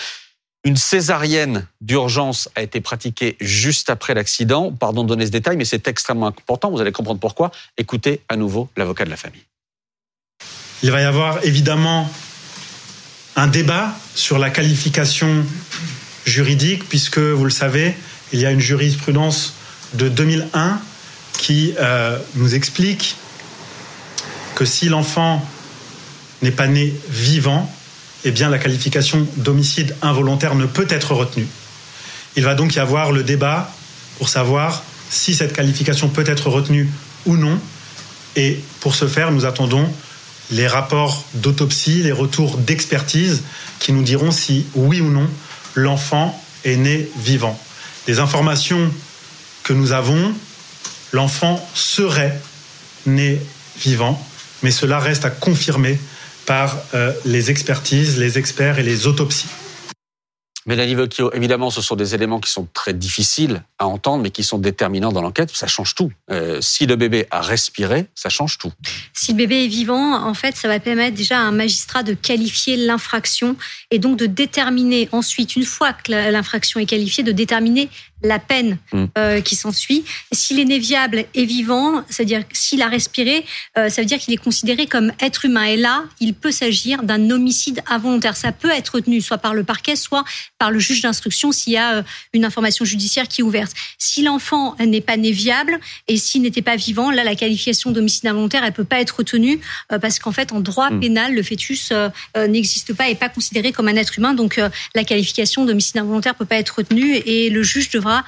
Une 0.64 0.76
césarienne 0.76 1.68
d'urgence 1.82 2.50
a 2.56 2.64
été 2.64 2.82
pratiquée 2.82 3.38
juste 3.40 3.92
après 3.92 4.16
l'accident. 4.16 4.72
Pardon 4.72 5.04
de 5.04 5.10
donner 5.10 5.28
ce 5.28 5.32
détail, 5.32 5.56
mais 5.56 5.66
c'est 5.66 5.88
extrêmement 5.88 6.26
important. 6.26 6.72
Vous 6.72 6.82
allez 6.82 6.92
comprendre 6.92 7.20
pourquoi. 7.20 7.52
Écoutez 7.78 8.22
à 8.28 8.36
nouveau 8.36 8.70
l'avocat 8.76 9.06
de 9.06 9.12
la 9.12 9.18
famille. 9.18 9.44
Il 10.84 10.92
va 10.92 11.02
y 11.02 11.06
avoir 11.06 11.44
évidemment 11.44 12.12
un 13.36 13.48
débat 13.48 13.96
sur 14.14 14.38
la 14.38 14.50
qualification 14.50 15.46
juridique, 16.26 16.88
puisque 16.88 17.20
vous 17.20 17.44
le 17.44 17.52
savez, 17.52 17.96
il 18.34 18.40
y 18.40 18.46
a 18.46 18.52
une 18.52 18.60
jurisprudence 18.60 19.54
de 19.94 20.10
2001 20.10 20.80
qui 21.34 21.74
euh, 21.80 22.18
nous 22.36 22.56
explique 22.56 23.16
que 24.56 24.66
si 24.66 24.90
l'enfant 24.90 25.46
n'est 26.42 26.52
pas 26.52 26.68
né 26.68 26.94
vivant, 27.10 27.72
eh 28.24 28.32
bien 28.32 28.50
la 28.50 28.58
qualification 28.58 29.28
d'homicide 29.38 29.96
involontaire 30.02 30.56
ne 30.56 30.66
peut 30.66 30.88
être 30.90 31.14
retenue. 31.14 31.48
Il 32.36 32.44
va 32.44 32.56
donc 32.56 32.76
y 32.76 32.80
avoir 32.80 33.12
le 33.12 33.24
débat 33.24 33.72
pour 34.18 34.30
savoir 34.30 34.84
si 35.10 35.36
cette 35.36 35.54
qualification 35.54 36.10
peut 36.10 36.24
être 36.28 36.50
retenue 36.50 36.90
ou 37.26 37.38
non. 37.38 37.60
Et 38.36 38.60
pour 38.82 38.96
ce 38.96 39.08
faire, 39.08 39.32
nous 39.32 39.46
attendons 39.46 39.90
les 40.52 40.68
rapports 40.68 41.26
d'autopsie, 41.34 42.04
les 42.04 42.12
retours 42.12 42.58
d'expertise 42.58 43.44
qui 43.80 43.94
nous 43.94 44.04
diront 44.04 44.32
si 44.32 44.66
oui 44.76 45.02
ou 45.02 45.10
non 45.10 45.28
l'enfant 45.76 46.40
est 46.64 46.78
né 46.78 47.10
vivant. 47.18 47.60
Les 48.08 48.20
informations 48.20 48.92
que 49.64 49.74
nous 49.74 49.92
avons, 49.92 50.34
l'enfant 51.12 51.66
serait 51.74 52.40
né 53.06 53.42
vivant, 53.80 54.24
mais 54.64 54.72
cela 54.72 55.00
reste 55.00 55.26
à 55.26 55.30
confirmer 55.30 56.00
par 56.46 56.78
euh, 56.94 57.12
les 57.26 57.52
expertises, 57.52 58.18
les 58.18 58.38
experts 58.38 58.80
et 58.80 58.84
les 58.84 59.08
autopsies. 59.08 59.48
Mélanie 60.68 60.96
Vecchio, 60.96 61.32
évidemment, 61.34 61.70
ce 61.70 61.80
sont 61.80 61.96
des 61.96 62.16
éléments 62.16 62.40
qui 62.40 62.52
sont 62.52 62.68
très 62.74 62.94
difficiles 62.94 63.64
à 63.78 63.86
entendre, 63.86 64.24
mais 64.24 64.32
qui 64.32 64.44
sont 64.44 64.58
déterminants 64.58 65.12
dans 65.12 65.22
l'enquête. 65.22 65.52
Ça 65.54 65.68
change 65.68 65.94
tout. 65.94 66.12
Euh, 66.32 66.60
si 66.60 66.88
le 66.88 66.96
bébé 66.96 67.28
a 67.30 67.42
respiré, 67.42 68.08
ça 68.16 68.30
change 68.30 68.58
tout. 68.58 68.72
Si 69.14 69.32
le 69.32 69.38
bébé 69.38 69.66
est 69.66 69.68
vivant, 69.68 70.26
en 70.26 70.34
fait, 70.34 70.56
ça 70.56 70.68
va 70.68 70.80
permettre 70.80 71.16
déjà 71.16 71.38
à 71.38 71.42
un 71.42 71.52
magistrat 71.52 72.02
de 72.02 72.14
qualifier 72.14 72.78
l'infraction 72.78 73.56
et 73.92 74.00
donc 74.00 74.18
de 74.18 74.26
déterminer 74.26 75.08
ensuite, 75.12 75.56
une 75.56 75.66
fois 75.66 75.94
que 75.94 76.12
l'infraction 76.12 76.80
est 76.80 76.88
qualifiée, 76.88 77.24
de 77.24 77.32
déterminer 77.32 77.90
la 78.24 78.40
peine 78.40 78.78
mm. 78.92 79.06
euh, 79.18 79.42
qui 79.42 79.56
s'ensuit. 79.56 80.04
S'il 80.32 80.60
est 80.60 80.66
né 80.66 80.80
viable 80.80 81.26
et 81.34 81.46
vivant, 81.46 82.04
c'est-à-dire 82.10 82.44
s'il 82.52 82.82
a 82.82 82.88
respiré, 82.88 83.46
euh, 83.78 83.90
ça 83.90 84.02
veut 84.02 84.08
dire 84.08 84.20
qu'il 84.20 84.34
est 84.34 84.44
considéré 84.44 84.88
comme 84.88 85.12
être 85.20 85.46
humain. 85.46 85.66
Et 85.66 85.78
là, 85.78 86.06
il 86.20 86.34
peut 86.34 86.52
s'agir 86.52 87.04
d'un 87.04 87.30
homicide 87.30 87.82
involontaire. 87.88 88.38
Ça 88.38 88.52
peut 88.52 88.72
être 88.72 88.96
retenu 88.96 89.22
soit 89.22 89.38
par 89.38 89.54
le 89.54 89.64
parquet, 89.64 89.96
soit 89.96 90.24
par 90.58 90.72
le 90.72 90.80
juge 90.80 91.02
d'instruction 91.02 91.52
s'il 91.52 91.74
y 91.74 91.78
a 91.78 91.96
euh, 91.96 92.04
une 92.34 92.46
information 92.46 92.86
judiciaire 92.86 93.28
qui 93.28 93.42
est 93.42 93.44
ouverte. 93.44 93.74
Si 93.98 94.24
l'enfant 94.24 94.76
n'est 94.80 95.02
pas 95.02 95.18
né 95.18 95.32
viable 95.32 95.80
et 96.08 96.18
s'il 96.18 96.42
n'était 96.42 96.62
pas 96.62 96.76
vivant, 96.76 97.12
là, 97.12 97.24
la 97.24 97.36
qualification 97.36 97.92
d'homicide 97.92 98.28
involontaire, 98.28 98.64
elle 98.64 98.74
peut 98.74 98.84
pas 98.84 99.00
être 99.00 99.18
retenue 99.18 99.60
parce 100.02 100.20
qu'en 100.20 100.32
fait, 100.32 100.52
en 100.52 100.62
droit 100.62 100.90
mm. 100.90 101.00
pénal, 101.00 101.34
le 101.34 101.44
fœtus 101.44 101.92
n'existe 102.36 102.94
pas 102.94 103.06
et 103.06 103.10
n'est 103.10 103.16
pas 103.16 103.30
considéré 103.30 103.72
comme 103.72 103.88
un 103.88 103.96
être 103.96 104.18
humain. 104.18 104.34
Donc, 104.34 104.60
la 104.94 105.04
qualification 105.04 105.66
d'homicide 105.66 105.98
involontaire 105.98 106.36
peut 106.36 106.46
pas 106.46 106.58
être 106.58 106.78
retenue 106.78 107.16
et 107.26 107.50
le 107.50 107.64
juge 107.64 107.90
devra 108.06 108.24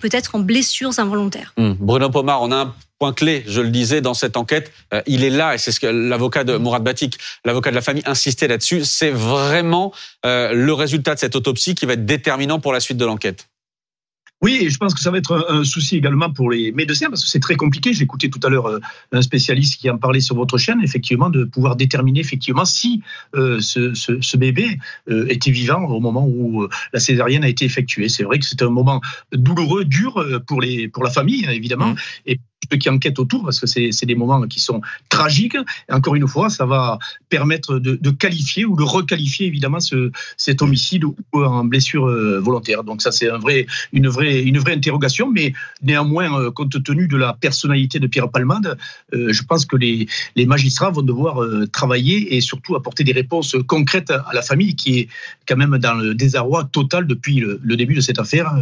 peut-être 0.00 0.34
en 0.34 0.40
blessures 0.40 0.98
involontaires. 0.98 1.52
Hmm. 1.56 1.72
Bruno 1.78 2.10
Pomar, 2.10 2.42
on 2.42 2.52
a 2.52 2.56
un 2.56 2.74
point 2.98 3.12
clé, 3.12 3.44
je 3.46 3.60
le 3.60 3.70
disais, 3.70 4.00
dans 4.00 4.14
cette 4.14 4.36
enquête. 4.36 4.72
Euh, 4.92 5.02
il 5.06 5.24
est 5.24 5.30
là, 5.30 5.54
et 5.54 5.58
c'est 5.58 5.72
ce 5.72 5.80
que 5.80 5.86
l'avocat 5.86 6.44
de 6.44 6.56
Mourad 6.56 6.82
Batik, 6.82 7.18
l'avocat 7.44 7.70
de 7.70 7.76
la 7.76 7.80
famille, 7.80 8.02
insistait 8.06 8.48
là-dessus. 8.48 8.84
C'est 8.84 9.10
vraiment 9.10 9.92
euh, 10.26 10.52
le 10.52 10.72
résultat 10.72 11.14
de 11.14 11.20
cette 11.20 11.36
autopsie 11.36 11.74
qui 11.74 11.86
va 11.86 11.94
être 11.94 12.04
déterminant 12.04 12.58
pour 12.60 12.72
la 12.72 12.80
suite 12.80 12.98
de 12.98 13.04
l'enquête. 13.04 13.48
Oui, 14.40 14.58
et 14.62 14.70
je 14.70 14.78
pense 14.78 14.94
que 14.94 15.00
ça 15.00 15.10
va 15.10 15.18
être 15.18 15.46
un, 15.48 15.64
souci 15.64 15.96
également 15.96 16.32
pour 16.32 16.50
les 16.50 16.70
médecins 16.70 17.08
parce 17.08 17.24
que 17.24 17.28
c'est 17.28 17.40
très 17.40 17.56
compliqué. 17.56 17.92
J'ai 17.92 18.04
écouté 18.04 18.30
tout 18.30 18.38
à 18.44 18.48
l'heure 18.48 18.66
euh, 18.66 18.80
un 19.10 19.20
spécialiste 19.20 19.80
qui 19.80 19.90
en 19.90 19.98
parlait 19.98 20.20
sur 20.20 20.36
votre 20.36 20.58
chaîne, 20.58 20.80
effectivement, 20.80 21.28
de 21.28 21.42
pouvoir 21.42 21.74
déterminer 21.74 22.20
effectivement 22.20 22.64
si 22.64 23.02
euh, 23.34 23.60
ce, 23.60 23.94
ce, 23.94 24.20
ce, 24.20 24.36
bébé 24.36 24.78
euh, 25.10 25.26
était 25.28 25.50
vivant 25.50 25.82
au 25.86 25.98
moment 25.98 26.24
où 26.24 26.68
la 26.92 27.00
césarienne 27.00 27.42
a 27.42 27.48
été 27.48 27.64
effectuée. 27.64 28.08
C'est 28.08 28.22
vrai 28.22 28.38
que 28.38 28.44
c'est 28.44 28.62
un 28.62 28.70
moment 28.70 29.00
douloureux, 29.32 29.84
dur 29.84 30.24
pour 30.46 30.60
les 30.60 30.86
pour 30.86 31.02
la 31.02 31.10
famille 31.10 31.44
évidemment, 31.50 31.88
mmh. 31.88 31.96
et 32.26 32.40
ceux 32.70 32.78
qui 32.78 32.88
enquêtent 32.88 33.18
autour, 33.18 33.44
parce 33.44 33.60
que 33.60 33.66
c'est 33.66 34.06
des 34.06 34.14
moments 34.14 34.42
qui 34.42 34.60
sont 34.60 34.80
tragiques. 35.08 35.56
Encore 35.90 36.14
une 36.14 36.28
fois, 36.28 36.50
ça 36.50 36.66
va 36.66 36.98
permettre 37.28 37.78
de, 37.78 38.10
qualifier 38.10 38.64
ou 38.64 38.76
de 38.76 38.82
requalifier 38.82 39.46
évidemment 39.46 39.80
ce, 39.80 40.10
cet 40.36 40.62
homicide 40.62 41.04
ou 41.04 41.14
en 41.34 41.64
blessure 41.64 42.08
euh, 42.08 42.40
volontaire. 42.40 42.84
Donc 42.84 43.02
ça, 43.02 43.12
c'est 43.12 43.28
une, 43.28 43.38
vraie, 43.38 43.66
une 43.92 44.58
vraie 44.58 44.74
interrogation, 44.74 45.30
mais 45.30 45.52
néanmoins, 45.82 46.40
euh, 46.40 46.50
compte 46.50 46.82
tenu 46.82 47.06
de 47.06 47.16
la 47.16 47.32
personnalité 47.34 47.98
de 47.98 48.06
Pierre 48.06 48.30
Palmade, 48.30 48.76
euh, 49.14 49.32
je 49.32 49.42
pense 49.42 49.64
que 49.64 49.76
les, 49.76 50.06
les 50.36 50.46
magistrats 50.46 50.90
vont 50.90 51.02
devoir 51.02 51.38
travailler 51.72 52.36
et 52.36 52.40
surtout 52.40 52.76
apporter 52.76 53.04
des 53.04 53.12
réponses 53.12 53.56
concrètes 53.66 54.10
à 54.10 54.30
la 54.32 54.42
famille 54.42 54.74
qui 54.74 54.98
est 54.98 55.08
quand 55.46 55.56
même 55.56 55.78
dans 55.78 55.94
le 55.94 56.14
désarroi 56.14 56.64
total 56.64 57.06
depuis 57.06 57.40
le 57.40 57.76
début 57.76 57.94
de 57.94 58.00
cette 58.00 58.18
affaire, 58.18 58.52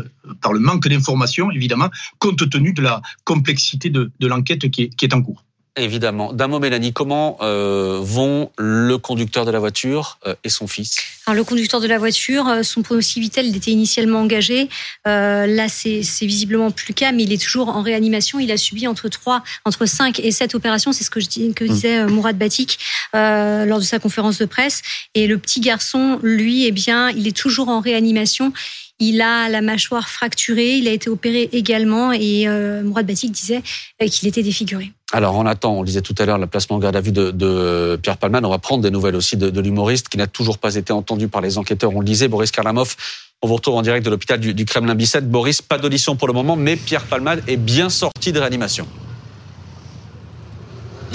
par 0.41 0.53
le 0.53 0.61
manque 0.61 0.89
d'informations, 0.89 1.51
évidemment, 1.51 1.91
compte 2.19 2.49
tenu 2.51 2.73
de 2.73 2.83
la 2.83 3.01
complexité 3.25 3.86
de, 3.91 4.11
l'enquête 4.21 4.71
qui, 4.71 4.91
est 5.03 5.15
en 5.15 5.23
cours. 5.23 5.45
évidemment. 5.77 6.33
D'un 6.33 6.49
mot, 6.49 6.59
Mélanie, 6.59 6.93
comment 6.93 7.37
euh, 7.43 7.99
vont 8.03 8.51
le 8.59 8.97
conducteur 8.99 9.45
de 9.45 9.51
la 9.51 9.59
voiture 9.59 10.19
euh, 10.27 10.35
et 10.45 10.49
son 10.49 10.67
fils? 10.67 10.97
Alors, 11.27 11.37
le 11.37 11.45
conducteur 11.45 11.81
de 11.81 11.87
la 11.87 11.99
voiture, 11.99 12.49
euh, 12.49 12.63
son 12.63 12.83
pronostic 12.83 13.23
vital, 13.23 13.47
il 13.47 13.57
était 13.57 13.71
initialement 13.71 14.21
engagé. 14.21 14.69
là, 15.05 15.69
c'est 15.69 16.03
visiblement 16.23 16.71
plus 16.71 16.87
le 16.89 16.95
cas, 16.95 17.13
mais 17.13 17.25
il 17.25 17.33
est 17.33 17.43
toujours 17.43 17.69
en 17.69 17.83
réanimation. 17.83 18.39
Il 18.39 18.51
a 18.53 18.57
subi 18.57 18.87
entre 18.87 19.09
3, 19.09 19.43
entre 19.65 19.87
5 19.87 20.21
et 20.21 20.31
7 20.31 20.55
opérations. 20.55 20.93
C'est 20.93 21.05
ce 21.05 21.11
que, 21.11 21.21
je 21.21 21.29
dis, 21.29 21.55
que 21.55 21.65
mmh. 21.65 21.69
disait 21.69 22.07
Mourad 22.07 22.39
Batik 22.39 22.79
lors 23.13 23.79
de 23.79 23.85
sa 23.85 23.99
conférence 23.99 24.39
de 24.39 24.47
presse. 24.47 24.83
Et 25.15 25.27
le 25.27 25.39
petit 25.39 25.61
garçon, 25.61 26.19
lui, 26.23 26.67
eh 26.67 26.73
bien, 26.73 27.11
il 27.11 27.27
est 27.27 27.37
toujours 27.37 27.69
en 27.69 27.81
réanimation. 27.81 28.53
Il 28.99 29.21
a 29.21 29.51
la 29.51 29.61
mâchoire 29.61 30.09
fracturée, 30.09 30.79
il 30.79 30.89
a 30.89 30.91
été 30.91 31.11
opéré 31.11 31.51
également 31.53 32.13
et 32.13 32.49
euh, 32.49 32.83
Mourad 32.83 33.07
Batik 33.07 33.31
disait 33.31 33.63
euh, 34.03 34.07
qu'il 34.07 34.27
était 34.27 34.43
défiguré. 34.43 34.91
Alors 35.13 35.37
on 35.37 35.45
attend, 35.45 35.75
on 35.75 35.85
disait 35.85 36.01
tout 36.01 36.15
à 36.19 36.25
l'heure, 36.25 36.39
le 36.39 36.47
placement 36.47 36.77
en 36.77 36.79
garde 36.79 36.97
à 36.97 37.01
vue 37.01 37.13
de, 37.13 37.99
Pierre 38.03 38.17
Palman. 38.17 38.45
On 38.45 38.51
va 38.51 38.59
prendre 38.59 38.83
des 38.83 38.91
nouvelles 38.91 39.17
aussi 39.17 39.37
de, 39.37 39.61
l'humoriste 39.61 40.09
qui 40.09 40.17
n'a 40.17 40.27
toujours 40.27 40.57
pas 40.57 40.77
été 40.77 40.93
entendu 40.93 41.29
par 41.29 41.43
les 41.43 41.59
enquêteurs. 41.59 41.95
On 41.95 42.01
le 42.01 42.07
disait, 42.07 42.29
Boris 42.29 42.51
Karlamov. 42.51 42.97
On 43.43 43.49
vous 43.49 43.57
retrouve 43.57 43.75
en 43.75 43.83
direct 43.83 44.05
de 44.05 44.11
l'hôpital 44.11 44.41
du, 44.41 44.65
Kremlin 44.65 44.95
Bicêtre. 44.95 45.27
Boris, 45.27 45.61
pas 45.61 45.77
d'audition 45.77 46.17
pour 46.17 46.27
le 46.27 46.33
moment, 46.33 46.57
mais 46.57 46.77
Pierre 46.77 47.05
Palman 47.05 47.41
est 47.47 47.59
bien 47.59 47.91
sorti 47.91 48.33
de 48.33 48.41
réanimation 48.41 48.87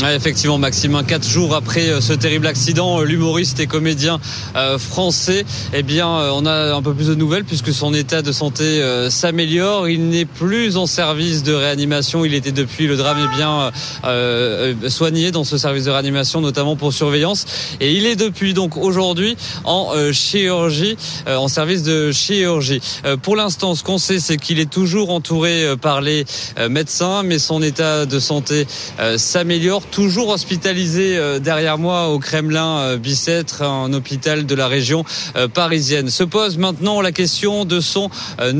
effectivement, 0.09 0.57
Maximin, 0.57 1.03
quatre 1.03 1.27
jours 1.27 1.53
après 1.53 1.89
euh, 1.89 2.01
ce 2.01 2.13
terrible 2.13 2.47
accident, 2.47 2.99
euh, 2.99 3.03
l'humoriste 3.03 3.59
et 3.59 3.67
comédien 3.67 4.19
euh, 4.55 4.79
français, 4.79 5.45
eh 5.73 5.83
bien, 5.83 6.07
on 6.07 6.45
a 6.45 6.73
un 6.73 6.81
peu 6.81 6.93
plus 6.93 7.07
de 7.07 7.15
nouvelles 7.15 7.43
puisque 7.43 7.71
son 7.71 7.93
état 7.93 8.21
de 8.21 8.31
santé 8.31 8.81
s'améliore. 9.09 9.89
Il 9.89 10.09
n'est 10.09 10.25
plus 10.25 10.77
en 10.77 10.85
service 10.85 11.43
de 11.43 11.53
réanimation. 11.53 12.25
Il 12.25 12.33
était 12.33 12.51
depuis 12.51 12.87
le 12.87 12.97
drame 12.97 13.17
eh 13.21 13.35
bien 13.35 13.71
soigné 14.89 15.31
dans 15.31 15.43
ce 15.43 15.57
service 15.57 15.85
de 15.85 15.91
réanimation, 15.91 16.41
notamment 16.41 16.75
pour 16.75 16.93
surveillance. 16.93 17.45
Et 17.79 17.93
il 17.93 18.05
est 18.05 18.15
depuis 18.15 18.53
donc 18.53 18.77
aujourd'hui 18.77 19.35
en 19.63 19.93
chirurgie, 20.11 20.97
en 21.27 21.47
service 21.47 21.83
de 21.83 22.11
chirurgie. 22.11 22.81
Pour 23.21 23.35
l'instant, 23.35 23.75
ce 23.75 23.83
qu'on 23.83 23.97
sait, 23.97 24.19
c'est 24.19 24.37
qu'il 24.37 24.59
est 24.59 24.69
toujours 24.69 25.11
entouré 25.11 25.75
par 25.81 26.01
les 26.01 26.25
médecins, 26.69 27.23
mais 27.23 27.39
son 27.39 27.61
état 27.61 28.05
de 28.05 28.19
santé 28.19 28.67
s'améliore 29.17 29.83
toujours 29.91 30.29
hospitalisé 30.29 31.17
euh, 31.17 31.39
derrière 31.39 31.77
moi 31.77 32.07
au 32.09 32.17
Kremlin 32.17 32.79
euh, 32.79 32.97
Bicêtre, 32.97 33.61
un 33.61 33.91
hôpital 33.91 34.45
de 34.45 34.55
la 34.55 34.67
région 34.67 35.03
euh, 35.35 35.49
parisienne. 35.49 36.09
Se 36.09 36.23
pose 36.23 36.57
maintenant 36.57 37.01
la 37.01 37.11
question 37.11 37.65
de 37.65 37.81
son 37.81 38.09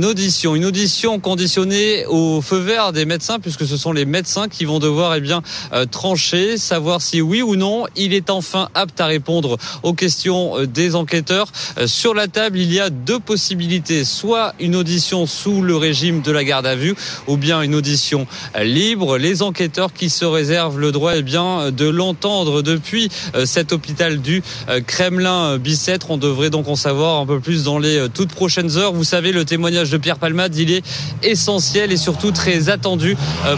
audition, 0.03 0.55
une 0.55 0.65
audition 0.65 1.19
conditionnée 1.19 2.05
au 2.07 2.41
feu 2.41 2.57
vert 2.57 2.91
des 2.91 3.05
médecins, 3.05 3.39
puisque 3.39 3.65
ce 3.65 3.77
sont 3.77 3.93
les 3.93 4.05
médecins 4.05 4.49
qui 4.49 4.65
vont 4.65 4.79
devoir 4.79 5.15
eh 5.15 5.21
bien 5.21 5.41
trancher, 5.89 6.57
savoir 6.57 7.01
si 7.01 7.21
oui 7.21 7.41
ou 7.41 7.55
non 7.55 7.85
il 7.95 8.13
est 8.13 8.29
enfin 8.29 8.69
apte 8.73 8.99
à 8.99 9.05
répondre 9.05 9.57
aux 9.83 9.93
questions 9.93 10.65
des 10.65 10.95
enquêteurs. 10.95 11.47
Sur 11.85 12.13
la 12.13 12.27
table, 12.27 12.59
il 12.59 12.73
y 12.73 12.79
a 12.79 12.89
deux 12.89 13.19
possibilités 13.19 14.03
soit 14.03 14.53
une 14.59 14.75
audition 14.75 15.25
sous 15.25 15.61
le 15.61 15.75
régime 15.75 16.21
de 16.21 16.31
la 16.31 16.43
garde 16.43 16.65
à 16.65 16.75
vue, 16.75 16.95
ou 17.27 17.37
bien 17.37 17.61
une 17.61 17.75
audition 17.75 18.27
libre. 18.61 19.17
Les 19.17 19.41
enquêteurs 19.41 19.93
qui 19.93 20.09
se 20.09 20.25
réservent 20.25 20.79
le 20.79 20.91
droit 20.91 21.15
eh 21.21 21.23
bien 21.23 21.69
de 21.69 21.87
l'entendre 21.87 22.63
depuis 22.63 23.07
euh, 23.35 23.45
cet 23.45 23.73
hôpital 23.73 24.21
du 24.21 24.41
euh, 24.69 24.81
Kremlin 24.81 25.59
Bicêtre. 25.59 26.09
On 26.09 26.17
devrait 26.17 26.49
donc 26.49 26.67
en 26.67 26.75
savoir 26.75 27.19
un 27.19 27.27
peu 27.27 27.39
plus 27.39 27.63
dans 27.63 27.77
les 27.77 27.95
euh, 27.95 28.07
toutes 28.07 28.33
prochaines 28.33 28.75
heures. 28.75 28.91
Vous 28.91 29.03
savez, 29.03 29.31
le 29.31 29.45
témoignage 29.45 29.91
de 29.91 29.97
Pierre 29.97 30.17
Palmade, 30.17 30.55
il 30.55 30.71
est 30.71 30.83
essentiel 31.21 31.91
et 31.91 31.97
surtout 31.97 32.31
très 32.31 32.69
attendu 32.69 33.15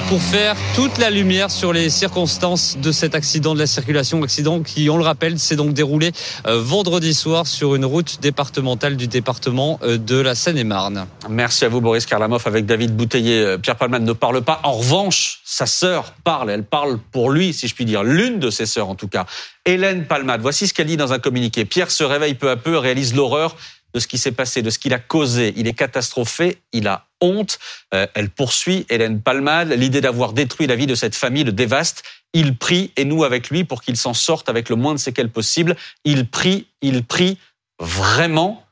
pour 0.09 0.21
faire 0.21 0.57
toute 0.75 0.97
la 0.97 1.09
lumière 1.09 1.51
sur 1.51 1.71
les 1.71 1.89
circonstances 1.89 2.77
de 2.81 2.91
cet 2.91 3.15
accident 3.15 3.53
de 3.53 3.59
la 3.59 3.67
circulation. 3.67 4.21
Accident 4.21 4.61
qui, 4.61 4.89
on 4.89 4.97
le 4.97 5.03
rappelle, 5.03 5.39
s'est 5.39 5.55
donc 5.55 5.73
déroulé 5.73 6.11
vendredi 6.45 7.13
soir 7.13 7.47
sur 7.47 7.75
une 7.75 7.85
route 7.85 8.19
départementale 8.21 8.97
du 8.97 9.07
département 9.07 9.79
de 9.83 10.17
la 10.17 10.35
Seine-et-Marne. 10.35 11.05
Merci 11.29 11.63
à 11.63 11.69
vous, 11.69 11.79
Boris 11.79 12.05
Karlamov. 12.05 12.43
Avec 12.45 12.65
David 12.65 12.95
Bouteiller, 12.95 13.57
Pierre 13.61 13.77
Palmade 13.77 14.03
ne 14.03 14.13
parle 14.13 14.41
pas. 14.41 14.59
En 14.63 14.73
revanche, 14.73 15.41
sa 15.45 15.65
sœur 15.65 16.13
parle. 16.23 16.49
Elle 16.49 16.63
parle 16.63 16.99
pour 17.11 17.29
lui 17.29 17.42
si 17.51 17.67
je 17.67 17.75
puis 17.75 17.83
dire, 17.83 18.03
l'une 18.03 18.39
de 18.39 18.49
ses 18.49 18.65
sœurs 18.65 18.87
en 18.87 18.95
tout 18.95 19.07
cas, 19.09 19.25
Hélène 19.65 20.05
Palmade. 20.05 20.41
Voici 20.41 20.67
ce 20.67 20.73
qu'elle 20.73 20.87
dit 20.87 20.97
dans 20.97 21.11
un 21.11 21.19
communiqué. 21.19 21.65
Pierre 21.65 21.91
se 21.91 22.03
réveille 22.03 22.35
peu 22.35 22.49
à 22.49 22.55
peu, 22.55 22.77
réalise 22.77 23.13
l'horreur 23.13 23.57
de 23.93 23.99
ce 23.99 24.07
qui 24.07 24.17
s'est 24.17 24.31
passé, 24.31 24.61
de 24.61 24.69
ce 24.69 24.79
qu'il 24.79 24.93
a 24.93 24.99
causé. 24.99 25.53
Il 25.55 25.67
est 25.67 25.73
catastrophé, 25.73 26.57
il 26.71 26.87
a 26.87 27.07
honte. 27.21 27.59
Euh, 27.93 28.07
elle 28.13 28.29
poursuit 28.29 28.85
Hélène 28.89 29.21
Palmade. 29.21 29.71
L'idée 29.71 30.01
d'avoir 30.01 30.33
détruit 30.33 30.67
la 30.67 30.75
vie 30.75 30.87
de 30.87 30.95
cette 30.95 31.15
famille 31.15 31.43
le 31.43 31.51
dévaste. 31.51 32.03
Il 32.33 32.55
prie, 32.57 32.91
et 32.97 33.05
nous 33.05 33.23
avec 33.23 33.49
lui, 33.49 33.63
pour 33.63 33.81
qu'il 33.81 33.97
s'en 33.97 34.13
sorte 34.13 34.49
avec 34.49 34.69
le 34.69 34.75
moins 34.75 34.93
de 34.93 34.99
séquelles 34.99 35.29
possible. 35.29 35.75
Il 36.05 36.27
prie, 36.27 36.67
il 36.81 37.03
prie 37.03 37.37
vraiment 37.79 38.62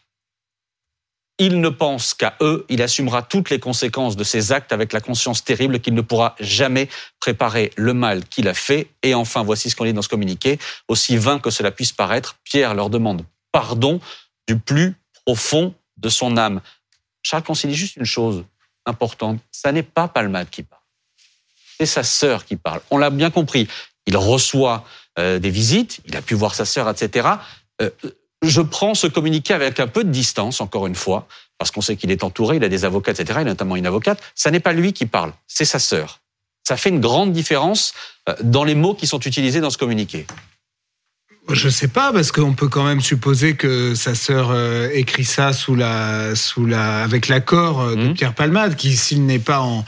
il 1.38 1.60
ne 1.60 1.70
pense 1.70 2.14
qu'à 2.14 2.36
eux, 2.42 2.66
il 2.70 2.82
assumera 2.82 3.24
toutes 3.24 3.50
les 3.50 3.60
conséquences 3.60 4.16
de 4.16 4.24
ses 4.24 4.52
actes 4.52 4.72
avec 4.72 4.94
la 4.94 5.02
conscience 5.02 5.44
terrible 5.44 5.80
qu'il 5.80 5.94
ne 5.94 6.02
pourra 6.02 6.36
jamais 6.40 6.88
préparer 7.20 7.72
le 7.78 7.94
mal 7.94 8.24
qu'il 8.26 8.48
a 8.48 8.54
fait. 8.54 8.90
Et 9.02 9.16
enfin, 9.16 9.44
voici 9.44 9.70
ce 9.70 9.76
qu'on 9.76 9.86
dit 9.86 9.94
dans 9.94 10.02
ce 10.02 10.10
communiqué, 10.10 10.60
aussi 10.88 11.18
vain 11.18 11.40
que 11.40 11.50
cela 11.50 11.72
puisse 11.72 11.94
paraître, 11.94 12.38
Pierre 12.44 12.76
leur 12.76 12.90
demande 12.90 13.24
pardon 13.52 14.00
du 14.48 14.58
plus 14.58 14.96
profond 15.26 15.74
de 15.98 16.10
son 16.10 16.38
âme. 16.38 16.62
Charles 17.24 17.44
dit 17.64 17.76
juste 17.76 17.96
une 17.96 18.06
chose 18.06 18.46
importante, 18.86 19.40
ça 19.52 19.72
n'est 19.72 19.84
pas 19.84 20.08
Palmade 20.08 20.50
qui 20.50 20.64
parle, 20.64 20.82
c'est 21.78 21.86
sa 21.86 22.04
sœur 22.04 22.46
qui 22.46 22.56
parle. 22.56 22.82
On 22.90 22.98
l'a 22.98 23.10
bien 23.10 23.30
compris, 23.30 23.68
il 24.08 24.18
reçoit 24.18 24.86
euh, 25.20 25.38
des 25.38 25.52
visites, 25.52 26.02
il 26.06 26.16
a 26.16 26.22
pu 26.22 26.34
voir 26.34 26.56
sa 26.56 26.66
sœur, 26.66 26.90
etc 26.90 27.28
je 28.42 28.62
prends 28.62 28.96
ce 28.96 29.08
communiqué 29.08 29.54
avec 29.54 29.80
un 29.80 29.88
peu 29.88 30.04
de 30.04 30.10
distance, 30.10 30.62
encore 30.62 30.88
une 30.88 30.96
fois, 30.96 31.28
parce 31.58 31.72
qu'on 31.72 31.82
sait 31.82 31.96
qu'il 31.96 32.12
est 32.12 32.24
entouré, 32.24 32.58
il 32.58 32.64
a 32.64 32.70
des 32.70 32.86
avocats, 32.86 33.12
etc., 33.12 33.40
il 33.42 33.48
a 33.48 33.52
notamment 33.52 33.76
une 33.76 33.86
avocate. 33.86 34.22
Ça 34.36 34.50
n'est 34.52 34.60
pas 34.60 34.74
lui 34.74 34.94
qui 34.94 35.06
parle, 35.06 35.34
c'est 35.48 35.66
sa 35.66 35.80
sœur. 35.80 36.20
Ça 36.64 36.78
fait 36.78 36.90
une 36.90 37.00
grande 37.00 37.34
différence 37.34 37.94
euh, 38.30 38.36
dans 38.44 38.64
les 38.64 38.76
mots 38.76 38.94
qui 38.94 39.08
sont 39.08 39.20
utilisés 39.20 39.62
dans 39.62 39.70
ce 39.70 39.78
communiqué. 39.78 40.26
Je 41.50 41.66
ne 41.66 41.72
sais 41.72 41.88
pas 41.88 42.14
parce 42.14 42.32
qu'on 42.32 42.54
peut 42.54 42.68
quand 42.68 42.84
même 42.84 43.02
supposer 43.02 43.56
que 43.56 43.96
sa 43.96 44.14
sœur 44.16 44.52
euh, 44.52 44.90
écrit 44.94 45.26
ça 45.26 45.54
sous 45.54 45.76
la, 45.76 46.36
sous 46.36 46.66
la, 46.66 47.04
avec 47.04 47.28
l'accord 47.28 47.82
euh, 47.82 47.96
de 47.96 48.08
mmh. 48.10 48.14
Pierre 48.14 48.36
Palmade, 48.36 48.76
qui 48.76 48.96
s'il 48.96 49.26
n'est 49.26 49.40
pas 49.40 49.60
en, 49.60 49.84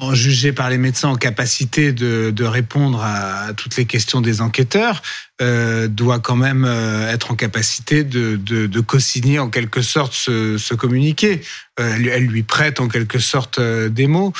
en 0.00 0.12
jugé 0.12 0.52
par 0.52 0.70
les 0.70 0.78
médecins 0.78 1.08
en 1.08 1.16
capacité 1.16 1.92
de, 1.92 2.30
de 2.30 2.44
répondre 2.44 3.00
à, 3.02 3.52
toutes 3.56 3.76
les 3.76 3.84
questions 3.84 4.20
des 4.20 4.40
enquêteurs, 4.40 5.02
euh, 5.40 5.86
doit 5.86 6.18
quand 6.18 6.36
même 6.36 6.64
euh, 6.64 7.10
être 7.10 7.30
en 7.30 7.36
capacité 7.36 8.02
de, 8.02 8.36
de, 8.36 8.66
de 8.66 8.80
co-signer 8.80 9.38
en 9.38 9.50
quelque 9.50 9.82
sorte 9.82 10.12
ce, 10.12 10.58
ce 10.58 10.74
communiqué. 10.74 11.42
Euh, 11.78 11.96
elle, 12.10 12.26
lui 12.26 12.42
prête 12.42 12.80
en 12.80 12.88
quelque 12.88 13.20
sorte 13.20 13.58
euh, 13.60 13.88
des 13.88 14.08
mots. 14.08 14.32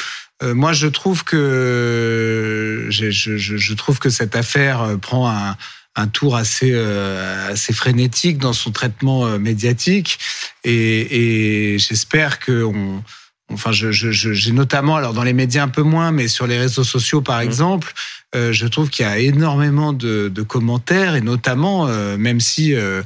Euh, 0.43 0.55
moi, 0.55 0.73
je 0.73 0.89
trouve 0.89 1.23
que 1.23 2.89
je, 2.91 3.11
je, 3.11 3.37
je, 3.37 3.75
trouve 3.75 4.01
que 4.01 4.11
cette 4.11 4.35
affaire 4.35 4.97
prend 5.01 5.31
un, 5.31 5.57
un 5.95 6.09
tour 6.09 6.35
assez 6.35 6.75
assez 6.75 7.73
frénétique 7.73 8.39
dans 8.39 8.53
son 8.53 8.73
traitement 8.73 9.39
médiatique 9.39 10.19
et, 10.65 11.75
et 11.75 11.79
j'espère 11.79 12.41
que 12.41 12.65
on 12.65 13.05
Enfin, 13.53 13.73
j'ai 13.73 13.93
je, 13.93 14.53
notamment, 14.53 14.97
alors 14.97 15.13
dans 15.13 15.23
les 15.23 15.35
médias 15.35 15.63
un 15.63 15.69
peu 15.69 15.83
moins, 15.83 16.13
mais 16.13 16.29
sur 16.29 16.47
les 16.47 16.59
réseaux 16.59 16.85
sociaux 16.85 17.21
par 17.21 17.41
mmh. 17.41 17.45
exemple, 17.45 17.93
euh, 18.35 18.53
je 18.53 18.67
trouve 18.67 18.91
qu'il 18.91 19.05
y 19.05 19.09
a 19.09 19.19
énormément 19.19 19.93
de, 19.93 20.29
de 20.29 20.43
commentaires 20.43 21.15
et 21.15 21.21
notamment, 21.21 21.87
euh, 21.87 22.17
même 22.17 22.41
si, 22.41 22.75
euh, 22.75 23.03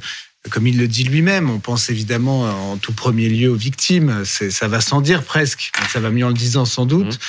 comme 0.49 0.67
il 0.67 0.77
le 0.77 0.87
dit 0.87 1.03
lui-même, 1.03 1.49
on 1.49 1.59
pense 1.59 1.89
évidemment 1.89 2.71
en 2.71 2.77
tout 2.77 2.93
premier 2.93 3.29
lieu 3.29 3.49
aux 3.49 3.55
victimes. 3.55 4.23
Ça 4.25 4.67
va 4.67 4.81
sans 4.81 5.01
dire 5.01 5.23
presque. 5.23 5.71
Ça 5.91 5.99
va 5.99 6.09
mieux 6.09 6.25
en 6.25 6.29
le 6.29 6.33
disant 6.33 6.65
sans 6.65 6.85
doute. 6.85 7.19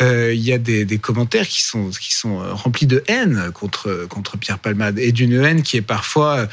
Mmh. 0.00 0.04
il 0.32 0.40
y 0.40 0.52
a 0.52 0.58
des, 0.58 0.84
des, 0.84 0.98
commentaires 0.98 1.46
qui 1.46 1.62
sont 1.62 1.90
qui 1.90 2.14
sont 2.14 2.38
remplis 2.54 2.86
de 2.86 3.04
haine 3.06 3.50
contre 3.52 4.06
contre 4.08 4.38
Pierre 4.38 4.58
Palmade 4.58 4.98
et 4.98 5.12
d'une 5.12 5.34
haine 5.34 5.62
qui 5.62 5.76
est 5.76 5.82
parfois 5.82 6.48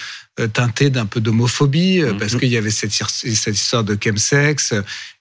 teintée 0.54 0.90
d'un 0.90 1.06
peu 1.06 1.22
d'homophobie 1.22 2.02
mmh. 2.02 2.18
parce 2.18 2.36
qu'il 2.36 2.50
y 2.50 2.58
avait 2.58 2.72
cette, 2.72 2.92
cette 2.92 3.56
histoire 3.56 3.84
de 3.84 3.98
chemsex 4.02 4.74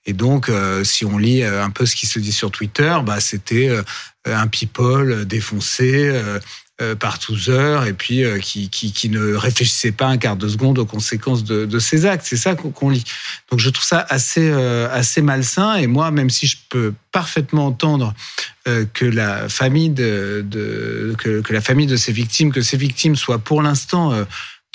et 0.06 0.12
donc, 0.12 0.48
euh, 0.48 0.84
si 0.84 1.04
on 1.04 1.18
lit 1.18 1.42
euh, 1.42 1.62
un 1.62 1.70
peu 1.70 1.84
ce 1.84 1.96
qui 1.96 2.06
se 2.06 2.18
dit 2.18 2.32
sur 2.32 2.50
Twitter, 2.50 2.96
bah, 3.04 3.20
c'était 3.20 3.68
euh, 3.68 3.82
un 4.24 4.46
people 4.46 5.24
défoncé 5.26 6.12
par 6.98 7.18
tous 7.18 7.48
heures 7.48 7.86
et 7.86 7.94
puis 7.94 8.22
qui, 8.42 8.68
qui, 8.68 8.92
qui, 8.92 9.08
ne 9.08 9.34
réfléchissait 9.34 9.92
pas 9.92 10.06
un 10.06 10.18
quart 10.18 10.36
de 10.36 10.46
seconde 10.46 10.78
aux 10.78 10.84
conséquences 10.84 11.42
de, 11.42 11.64
de 11.64 11.78
ses 11.78 12.04
actes. 12.04 12.26
C'est 12.28 12.36
ça 12.36 12.54
qu'on 12.54 12.90
lit. 12.90 13.04
Donc, 13.50 13.60
je 13.60 13.70
trouve 13.70 13.84
ça 13.84 14.04
assez, 14.10 14.50
assez 14.50 15.22
malsain. 15.22 15.76
Et 15.76 15.86
moi, 15.86 16.10
même 16.10 16.28
si 16.28 16.46
je 16.46 16.58
peux 16.68 16.92
parfaitement 17.12 17.66
entendre 17.66 18.12
que 18.92 19.06
la 19.06 19.48
famille 19.48 19.88
de, 19.88 20.44
de 20.46 21.14
que, 21.16 21.40
que, 21.40 21.52
la 21.54 21.62
famille 21.62 21.86
de 21.86 21.96
ces 21.96 22.12
victimes, 22.12 22.52
que 22.52 22.60
ces 22.60 22.76
victimes 22.76 23.16
soient 23.16 23.38
pour 23.38 23.62
l'instant 23.62 24.12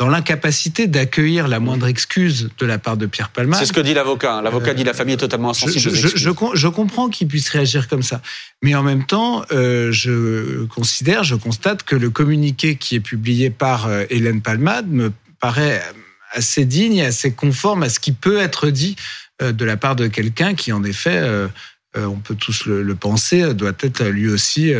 dans 0.01 0.09
l'incapacité 0.09 0.87
d'accueillir 0.87 1.47
la 1.47 1.59
moindre 1.59 1.85
excuse 1.85 2.49
de 2.57 2.65
la 2.65 2.79
part 2.79 2.97
de 2.97 3.05
Pierre 3.05 3.29
Palmade. 3.29 3.59
C'est 3.59 3.67
ce 3.67 3.71
que 3.71 3.81
dit 3.81 3.93
l'avocat. 3.93 4.41
L'avocat 4.41 4.73
dit 4.73 4.83
la 4.83 4.95
famille 4.95 5.13
est 5.13 5.17
totalement 5.17 5.51
insensible. 5.51 5.79
Je, 5.79 6.07
je, 6.07 6.27
je, 6.55 6.67
comprends 6.67 7.07
qu'il 7.07 7.27
puisse 7.27 7.49
réagir 7.49 7.87
comme 7.87 8.01
ça. 8.01 8.19
Mais 8.63 8.73
en 8.73 8.81
même 8.81 9.05
temps, 9.05 9.45
euh, 9.51 9.91
je 9.91 10.65
considère, 10.65 11.23
je 11.23 11.35
constate 11.35 11.83
que 11.83 11.95
le 11.95 12.09
communiqué 12.09 12.77
qui 12.77 12.95
est 12.95 12.99
publié 12.99 13.51
par 13.51 13.85
euh, 13.85 14.05
Hélène 14.09 14.41
Palmade 14.41 14.87
me 14.87 15.11
paraît 15.39 15.83
assez 16.31 16.65
digne 16.65 16.95
et 16.95 17.05
assez 17.05 17.31
conforme 17.33 17.83
à 17.83 17.89
ce 17.89 17.99
qui 17.99 18.11
peut 18.11 18.39
être 18.39 18.71
dit 18.71 18.95
euh, 19.43 19.51
de 19.51 19.65
la 19.65 19.77
part 19.77 19.95
de 19.95 20.07
quelqu'un 20.07 20.55
qui, 20.55 20.71
en 20.71 20.83
effet, 20.83 21.17
euh, 21.17 21.47
euh, 21.95 22.05
on 22.05 22.17
peut 22.17 22.33
tous 22.33 22.65
le, 22.65 22.95
penser, 22.95 23.53
doit 23.53 23.73
être 23.81 24.03
lui 24.05 24.29
aussi 24.29 24.73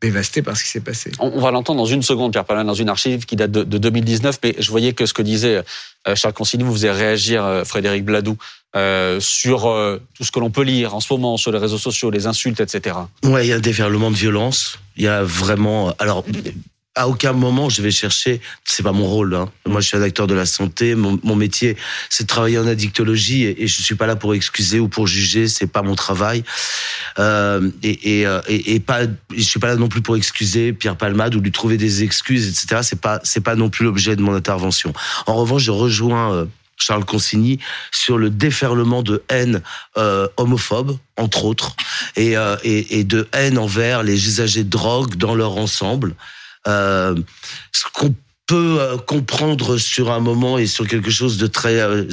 dévasté 0.00 0.42
par 0.42 0.56
ce 0.56 0.64
qui 0.64 0.70
s'est 0.70 0.80
passé. 0.80 1.12
On, 1.18 1.40
va 1.40 1.50
l'entendre 1.50 1.78
dans 1.78 1.86
une 1.86 2.02
seconde, 2.02 2.32
Pierre 2.32 2.44
Palin, 2.44 2.64
dans 2.64 2.74
une 2.74 2.88
archive 2.88 3.26
qui 3.26 3.36
date 3.36 3.50
de, 3.50 3.64
2019, 3.64 4.38
mais 4.42 4.54
je 4.58 4.70
voyais 4.70 4.92
que 4.92 5.06
ce 5.06 5.12
que 5.12 5.22
disait 5.22 5.62
Charles 6.14 6.32
Consigny 6.32 6.64
vous 6.64 6.72
faisait 6.72 6.90
réagir 6.90 7.62
Frédéric 7.64 8.04
Bladou 8.04 8.36
sur 9.18 10.00
tout 10.14 10.24
ce 10.24 10.30
que 10.30 10.40
l'on 10.40 10.50
peut 10.50 10.62
lire 10.62 10.94
en 10.94 11.00
ce 11.00 11.12
moment 11.12 11.36
sur 11.36 11.52
les 11.52 11.58
réseaux 11.58 11.78
sociaux, 11.78 12.10
les 12.10 12.26
insultes, 12.26 12.60
etc. 12.60 12.96
Ouais, 13.24 13.46
il 13.46 13.50
y 13.50 13.52
a 13.52 13.56
un 13.56 13.60
déferlement 13.60 14.10
de 14.10 14.16
violence. 14.16 14.78
Il 14.96 15.04
y 15.04 15.08
a 15.08 15.22
vraiment. 15.22 15.94
Alors, 15.98 16.24
à 16.96 17.08
aucun 17.08 17.32
moment 17.32 17.68
je 17.68 17.82
vais 17.82 17.90
chercher, 17.90 18.40
c'est 18.64 18.82
pas 18.82 18.92
mon 18.92 19.06
rôle. 19.06 19.34
Hein. 19.34 19.48
Moi, 19.66 19.80
je 19.80 19.88
suis 19.88 19.96
un 19.96 20.02
acteur 20.02 20.26
de 20.26 20.34
la 20.34 20.46
santé. 20.46 20.94
Mon, 20.94 21.36
métier, 21.36 21.76
c'est 22.08 22.24
de 22.24 22.28
travailler 22.28 22.58
en 22.58 22.66
addictologie 22.66 23.44
et, 23.44 23.62
et, 23.62 23.66
je 23.68 23.82
suis 23.82 23.94
pas 23.94 24.06
là 24.06 24.16
pour 24.16 24.34
excuser 24.34 24.80
ou 24.80 24.88
pour 24.88 25.06
juger. 25.06 25.46
C'est 25.48 25.66
pas 25.66 25.82
mon 25.82 25.94
travail. 25.94 26.42
Euh, 27.18 27.70
et, 27.82 28.20
et, 28.20 28.26
euh, 28.26 28.40
et, 28.48 28.80
pas, 28.80 29.02
je 29.34 29.42
suis 29.42 29.60
pas 29.60 29.68
là 29.68 29.76
non 29.76 29.88
plus 29.88 30.02
pour 30.02 30.16
excuser 30.16 30.72
Pierre 30.72 30.96
Palmade 30.96 31.34
ou 31.34 31.40
lui 31.40 31.52
trouver 31.52 31.76
des 31.76 32.02
excuses, 32.02 32.48
etc. 32.48 32.82
C'est 32.82 33.00
pas, 33.00 33.20
c'est 33.22 33.40
pas 33.40 33.54
non 33.54 33.70
plus 33.70 33.84
l'objet 33.84 34.16
de 34.16 34.22
mon 34.22 34.34
intervention. 34.34 34.92
En 35.26 35.34
revanche, 35.34 35.62
je 35.62 35.70
rejoins. 35.70 36.34
Euh, 36.34 36.44
Charles 36.80 37.04
Consigny 37.04 37.58
sur 37.92 38.18
le 38.18 38.30
déferlement 38.30 39.02
de 39.02 39.22
haine 39.28 39.62
euh, 39.96 40.26
homophobe, 40.36 40.96
entre 41.16 41.44
autres, 41.44 41.76
et, 42.16 42.36
euh, 42.36 42.56
et, 42.64 43.04
de 43.04 43.28
haine 43.32 43.58
envers 43.58 44.02
les 44.02 44.26
usagers 44.26 44.64
de 44.64 44.70
drogue 44.70 45.16
dans 45.16 45.34
leur 45.34 45.58
ensemble. 45.58 46.14
Euh, 46.68 47.14
ce 47.72 47.84
qu'on 47.92 48.14
peut 48.46 48.76
euh, 48.80 48.98
comprendre 48.98 49.78
sur 49.78 50.10
un 50.10 50.20
moment 50.20 50.58
et 50.58 50.66
sur 50.66 50.86
quelque 50.86 51.10
chose 51.10 51.38
de 51.38 51.46
très 51.46 51.80
euh, 51.80 52.04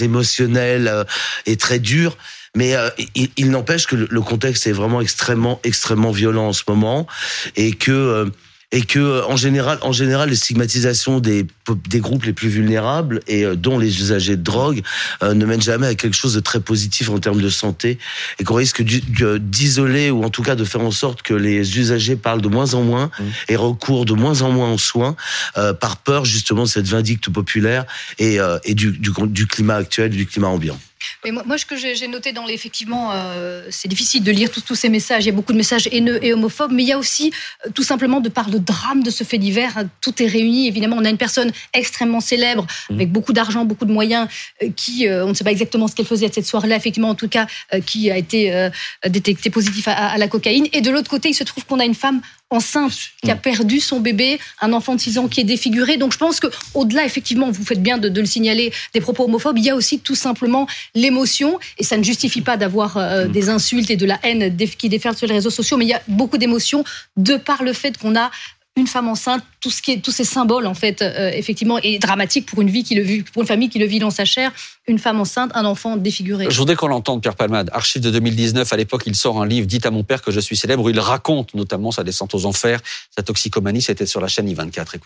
émotionnel 0.00 1.06
et 1.46 1.56
très 1.56 1.78
dur. 1.78 2.16
Mais 2.54 2.74
il, 3.14 3.50
n'empêche 3.50 3.86
que 3.86 3.96
le 3.96 4.20
contexte 4.22 4.66
est 4.66 4.72
vraiment 4.72 5.02
extrêmement, 5.02 5.60
extrêmement 5.62 6.10
violent 6.10 6.48
en 6.48 6.52
ce 6.54 6.62
moment 6.66 7.06
et 7.54 7.72
que 7.72 8.32
et 8.72 8.82
que 8.82 9.24
en 9.24 9.36
général, 9.36 9.78
en 9.82 9.92
général, 9.92 10.30
les 10.30 10.36
stigmatisations 10.36 11.20
des, 11.20 11.46
des 11.88 12.00
groupes 12.00 12.24
les 12.24 12.32
plus 12.32 12.48
vulnérables 12.48 13.20
et 13.28 13.44
euh, 13.44 13.54
dont 13.54 13.78
les 13.78 14.00
usagers 14.00 14.36
de 14.36 14.42
drogue 14.42 14.82
euh, 15.22 15.34
ne 15.34 15.46
mènent 15.46 15.62
jamais 15.62 15.86
à 15.86 15.94
quelque 15.94 16.16
chose 16.16 16.34
de 16.34 16.40
très 16.40 16.60
positif 16.60 17.08
en 17.08 17.18
termes 17.18 17.40
de 17.40 17.48
santé 17.48 17.98
et 18.38 18.44
qu'on 18.44 18.54
risque 18.54 18.82
d'isoler 18.82 20.10
ou 20.10 20.24
en 20.24 20.30
tout 20.30 20.42
cas 20.42 20.56
de 20.56 20.64
faire 20.64 20.80
en 20.80 20.90
sorte 20.90 21.22
que 21.22 21.34
les 21.34 21.78
usagers 21.78 22.16
parlent 22.16 22.42
de 22.42 22.48
moins 22.48 22.74
en 22.74 22.82
moins 22.82 23.06
mmh. 23.06 23.24
et 23.48 23.56
recourent 23.56 24.04
de 24.04 24.14
moins 24.14 24.42
en 24.42 24.50
moins 24.50 24.72
aux 24.72 24.78
soins 24.78 25.16
euh, 25.56 25.72
par 25.72 25.96
peur 25.98 26.24
justement 26.24 26.64
de 26.64 26.68
cette 26.68 26.88
vindicte 26.88 27.30
populaire 27.30 27.84
et, 28.18 28.38
et 28.64 28.74
du, 28.74 28.92
du, 28.92 29.10
du 29.28 29.46
climat 29.46 29.76
actuel, 29.76 30.10
du 30.10 30.26
climat 30.26 30.48
ambiant. 30.48 30.78
Mais 31.26 31.32
moi, 31.44 31.58
ce 31.58 31.66
que 31.66 31.74
j'ai 31.76 32.06
noté 32.06 32.32
dans 32.32 32.46
effectivement, 32.46 33.10
euh, 33.12 33.66
c'est 33.70 33.88
difficile 33.88 34.22
de 34.22 34.30
lire 34.30 34.48
tous, 34.48 34.60
tous, 34.60 34.76
ces 34.76 34.88
messages. 34.88 35.24
Il 35.24 35.26
y 35.26 35.30
a 35.30 35.34
beaucoup 35.34 35.52
de 35.52 35.58
messages 35.58 35.88
haineux 35.90 36.24
et 36.24 36.32
homophobes, 36.32 36.70
mais 36.70 36.84
il 36.84 36.88
y 36.88 36.92
a 36.92 36.98
aussi 36.98 37.32
euh, 37.66 37.70
tout 37.74 37.82
simplement 37.82 38.20
de 38.20 38.28
par 38.28 38.48
le 38.48 38.60
drame 38.60 39.02
de 39.02 39.10
ce 39.10 39.24
fait 39.24 39.38
divers. 39.38 39.76
Hein, 39.76 39.88
tout 40.00 40.22
est 40.22 40.26
réuni. 40.26 40.68
Évidemment, 40.68 40.96
on 40.96 41.04
a 41.04 41.10
une 41.10 41.16
personne 41.16 41.50
extrêmement 41.74 42.20
célèbre, 42.20 42.64
mmh. 42.90 42.94
avec 42.94 43.10
beaucoup 43.10 43.32
d'argent, 43.32 43.64
beaucoup 43.64 43.86
de 43.86 43.92
moyens, 43.92 44.28
euh, 44.62 44.68
qui, 44.76 45.08
on 45.08 45.30
ne 45.30 45.34
sait 45.34 45.42
pas 45.42 45.50
exactement 45.50 45.88
ce 45.88 45.96
qu'elle 45.96 46.06
faisait 46.06 46.30
cette 46.32 46.46
soirée-là, 46.46 46.76
effectivement, 46.76 47.08
en 47.08 47.16
tout 47.16 47.28
cas, 47.28 47.48
qui 47.86 48.10
a 48.10 48.16
été 48.16 48.70
détectée 49.06 49.50
positive 49.50 49.88
à, 49.88 50.10
à, 50.10 50.18
la 50.18 50.28
cocaïne. 50.28 50.68
Et 50.72 50.80
de 50.80 50.90
l'autre 50.90 51.10
côté, 51.10 51.28
il 51.28 51.34
se 51.34 51.44
trouve 51.44 51.64
qu'on 51.64 51.80
a 51.80 51.84
une 51.84 51.94
femme 51.94 52.20
enceinte 52.50 53.10
qui 53.22 53.30
a 53.30 53.34
mm. 53.34 53.40
perdu 53.40 53.80
son 53.80 54.00
bébé, 54.00 54.38
un 54.60 54.72
enfant 54.72 54.94
de 54.94 55.00
6 55.00 55.18
ans 55.18 55.28
qui 55.28 55.40
est 55.40 55.44
défiguré. 55.44 55.96
Donc 55.96 56.12
je 56.12 56.18
pense 56.18 56.40
que 56.40 56.46
au-delà, 56.74 57.04
effectivement, 57.04 57.50
vous 57.50 57.64
faites 57.64 57.82
bien 57.82 57.98
de, 57.98 58.20
le 58.20 58.26
signaler, 58.26 58.72
des 58.94 59.00
propos 59.00 59.24
homophobes, 59.24 59.58
il 59.58 59.64
y 59.64 59.70
a 59.70 59.76
aussi 59.76 59.98
tout 59.98 60.14
simplement 60.14 60.66
l'émotion, 60.94 61.58
et 61.78 61.84
ça 61.84 61.96
ne 61.96 62.04
justifie 62.04 62.40
pas 62.40 62.56
d'avoir 62.56 62.96
euh, 62.96 63.26
mm. 63.26 63.32
des 63.32 63.48
insultes 63.48 63.90
et 63.90 63.96
de 63.96 64.06
la 64.06 64.18
haine 64.22 64.56
qui 64.78 64.88
déferlent 64.88 65.16
sur 65.16 65.26
les 65.26 65.34
réseaux 65.34 65.50
sociaux, 65.50 65.76
mais 65.76 65.84
il 65.84 65.88
y 65.88 65.94
a 65.94 66.02
beaucoup 66.08 66.38
d'émotions 66.38 66.84
de 67.16 67.36
par 67.36 67.62
le 67.62 67.72
fait 67.72 67.98
qu'on 67.98 68.16
a 68.16 68.30
une 68.76 68.86
femme 68.86 69.08
enceinte, 69.08 69.42
tout 69.60 69.70
ce 69.70 69.80
qui 69.80 69.92
est, 69.92 70.00
tous 70.00 70.10
ces 70.10 70.24
symboles 70.24 70.66
en 70.66 70.74
fait, 70.74 71.00
euh, 71.00 71.30
effectivement, 71.32 71.78
est 71.78 71.98
dramatique 71.98 72.46
pour 72.46 72.60
une 72.60 72.68
vie 72.68 72.84
qui 72.84 72.94
le 72.94 73.02
vit, 73.02 73.22
pour 73.22 73.42
une 73.42 73.48
famille 73.48 73.70
qui 73.70 73.78
le 73.78 73.86
vit 73.86 73.98
dans 73.98 74.10
sa 74.10 74.26
chair. 74.26 74.52
Une 74.86 74.98
femme 74.98 75.18
enceinte, 75.18 75.50
un 75.54 75.64
enfant 75.64 75.96
défiguré. 75.96 76.46
Je 76.50 76.58
voudrais 76.58 76.76
qu'on 76.76 76.88
l'entende, 76.88 77.22
Pierre 77.22 77.36
Palmade. 77.36 77.70
Archive 77.72 78.02
de 78.02 78.10
2019, 78.10 78.70
à 78.70 78.76
l'époque, 78.76 79.04
il 79.06 79.16
sort 79.16 79.40
un 79.40 79.46
livre, 79.46 79.66
Dites 79.66 79.86
à 79.86 79.90
mon 79.90 80.04
père 80.04 80.20
que 80.20 80.30
je 80.30 80.40
suis 80.40 80.56
célèbre, 80.56 80.84
où 80.84 80.90
il 80.90 81.00
raconte 81.00 81.54
notamment 81.54 81.90
sa 81.90 82.04
descente 82.04 82.34
aux 82.34 82.44
enfers, 82.44 82.80
sa 83.16 83.22
toxicomanie. 83.22 83.80
C'était 83.80 84.06
sur 84.06 84.20
la 84.20 84.28
chaîne 84.28 84.48
I24. 84.48 84.96
Écoutez. 84.96 85.00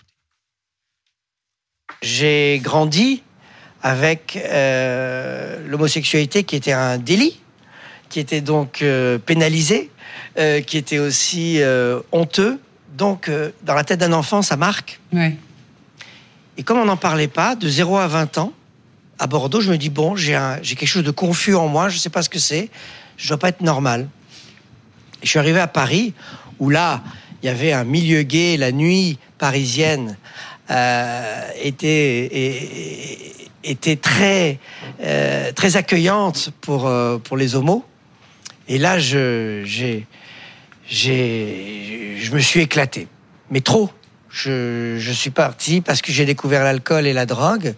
J'ai 2.03 2.61
grandi 2.62 3.23
avec 3.83 4.37
euh, 4.37 5.64
l'homosexualité 5.68 6.42
qui 6.42 6.57
était 6.57 6.73
un 6.73 6.99
délit, 6.99 7.38
qui 8.09 8.18
était 8.18 8.40
donc 8.40 8.83
euh, 8.83 9.18
pénalisé, 9.18 9.90
qui 10.66 10.79
était 10.79 10.99
aussi 10.99 11.61
honteux 12.12 12.59
donc, 12.96 13.29
euh, 13.29 13.50
dans 13.62 13.74
la 13.74 13.85
tête 13.85 14.00
d'un 14.00 14.12
enfant, 14.12 14.42
ça 14.42 14.57
marque. 14.57 15.00
Et 16.57 16.62
comme 16.62 16.79
on 16.79 16.85
n'en 16.85 16.96
parlait 16.96 17.29
pas, 17.29 17.55
de 17.55 17.68
0 17.68 17.96
à 17.96 18.07
20 18.07 18.38
ans, 18.38 18.53
à 19.18 19.26
Bordeaux, 19.26 19.61
je 19.61 19.70
me 19.70 19.79
dis, 19.79 19.90
bon, 19.90 20.16
j'ai 20.16 20.35
quelque 20.62 20.87
chose 20.87 21.05
de 21.05 21.11
confus 21.11 21.55
en 21.55 21.68
moi, 21.68 21.88
je 21.88 21.96
ne 21.96 22.00
sais 22.00 22.11
pas 22.11 22.22
ce 22.22 22.29
que 22.29 22.38
c'est, 22.38 22.70
je 23.16 23.24
ne 23.24 23.29
dois 23.29 23.38
pas 23.38 23.48
être 23.48 23.61
normal. 23.61 24.09
Et 25.22 25.26
je 25.26 25.31
suis 25.31 25.38
arrivé 25.38 25.61
à 25.61 25.66
Paris, 25.66 26.14
où 26.59 26.70
là, 26.70 27.03
il 27.42 27.46
y 27.46 27.48
avait 27.48 27.72
un 27.72 27.85
milieu 27.85 28.22
gay, 28.22 28.57
la 28.57 28.72
nuit 28.72 29.18
parisienne 29.38 30.16
euh, 30.70 31.50
était, 31.62 33.48
était 33.64 33.96
très, 33.96 34.59
euh, 35.03 35.53
très 35.53 35.76
accueillante 35.76 36.50
pour, 36.61 36.90
pour 37.24 37.37
les 37.37 37.55
homos. 37.55 37.85
Et 38.68 38.79
là, 38.79 38.98
j'ai 38.98 40.07
j'ai, 40.90 42.16
je 42.18 42.35
me 42.35 42.40
suis 42.40 42.61
éclaté, 42.61 43.09
mais 43.50 43.61
trop. 43.61 43.88
Je, 44.29 44.96
je 44.98 45.12
suis 45.12 45.31
parti 45.31 45.81
parce 45.81 46.03
que 46.03 46.12
j'ai 46.12 46.24
découvert 46.24 46.62
l'alcool 46.62 47.07
et 47.07 47.12
la 47.12 47.26
drogue, 47.26 47.74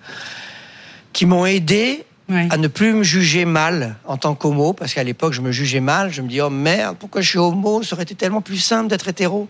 qui 1.12 1.24
m'ont 1.24 1.46
aidé 1.46 2.04
à 2.50 2.56
ne 2.56 2.68
plus 2.68 2.94
me 2.94 3.02
juger 3.02 3.44
mal 3.44 3.96
en 4.06 4.16
tant 4.16 4.34
qu'homo, 4.34 4.72
parce 4.72 4.94
qu'à 4.94 5.04
l'époque 5.04 5.34
je 5.34 5.42
me 5.42 5.52
jugeais 5.52 5.80
mal. 5.80 6.10
Je 6.10 6.22
me 6.22 6.28
dis 6.28 6.40
oh 6.40 6.50
merde, 6.50 6.96
pourquoi 6.98 7.20
je 7.20 7.28
suis 7.28 7.38
homo? 7.38 7.82
Ça 7.82 7.94
aurait 7.94 8.04
été 8.04 8.14
tellement 8.14 8.40
plus 8.40 8.58
simple 8.58 8.88
d'être 8.88 9.08
hétéro. 9.08 9.48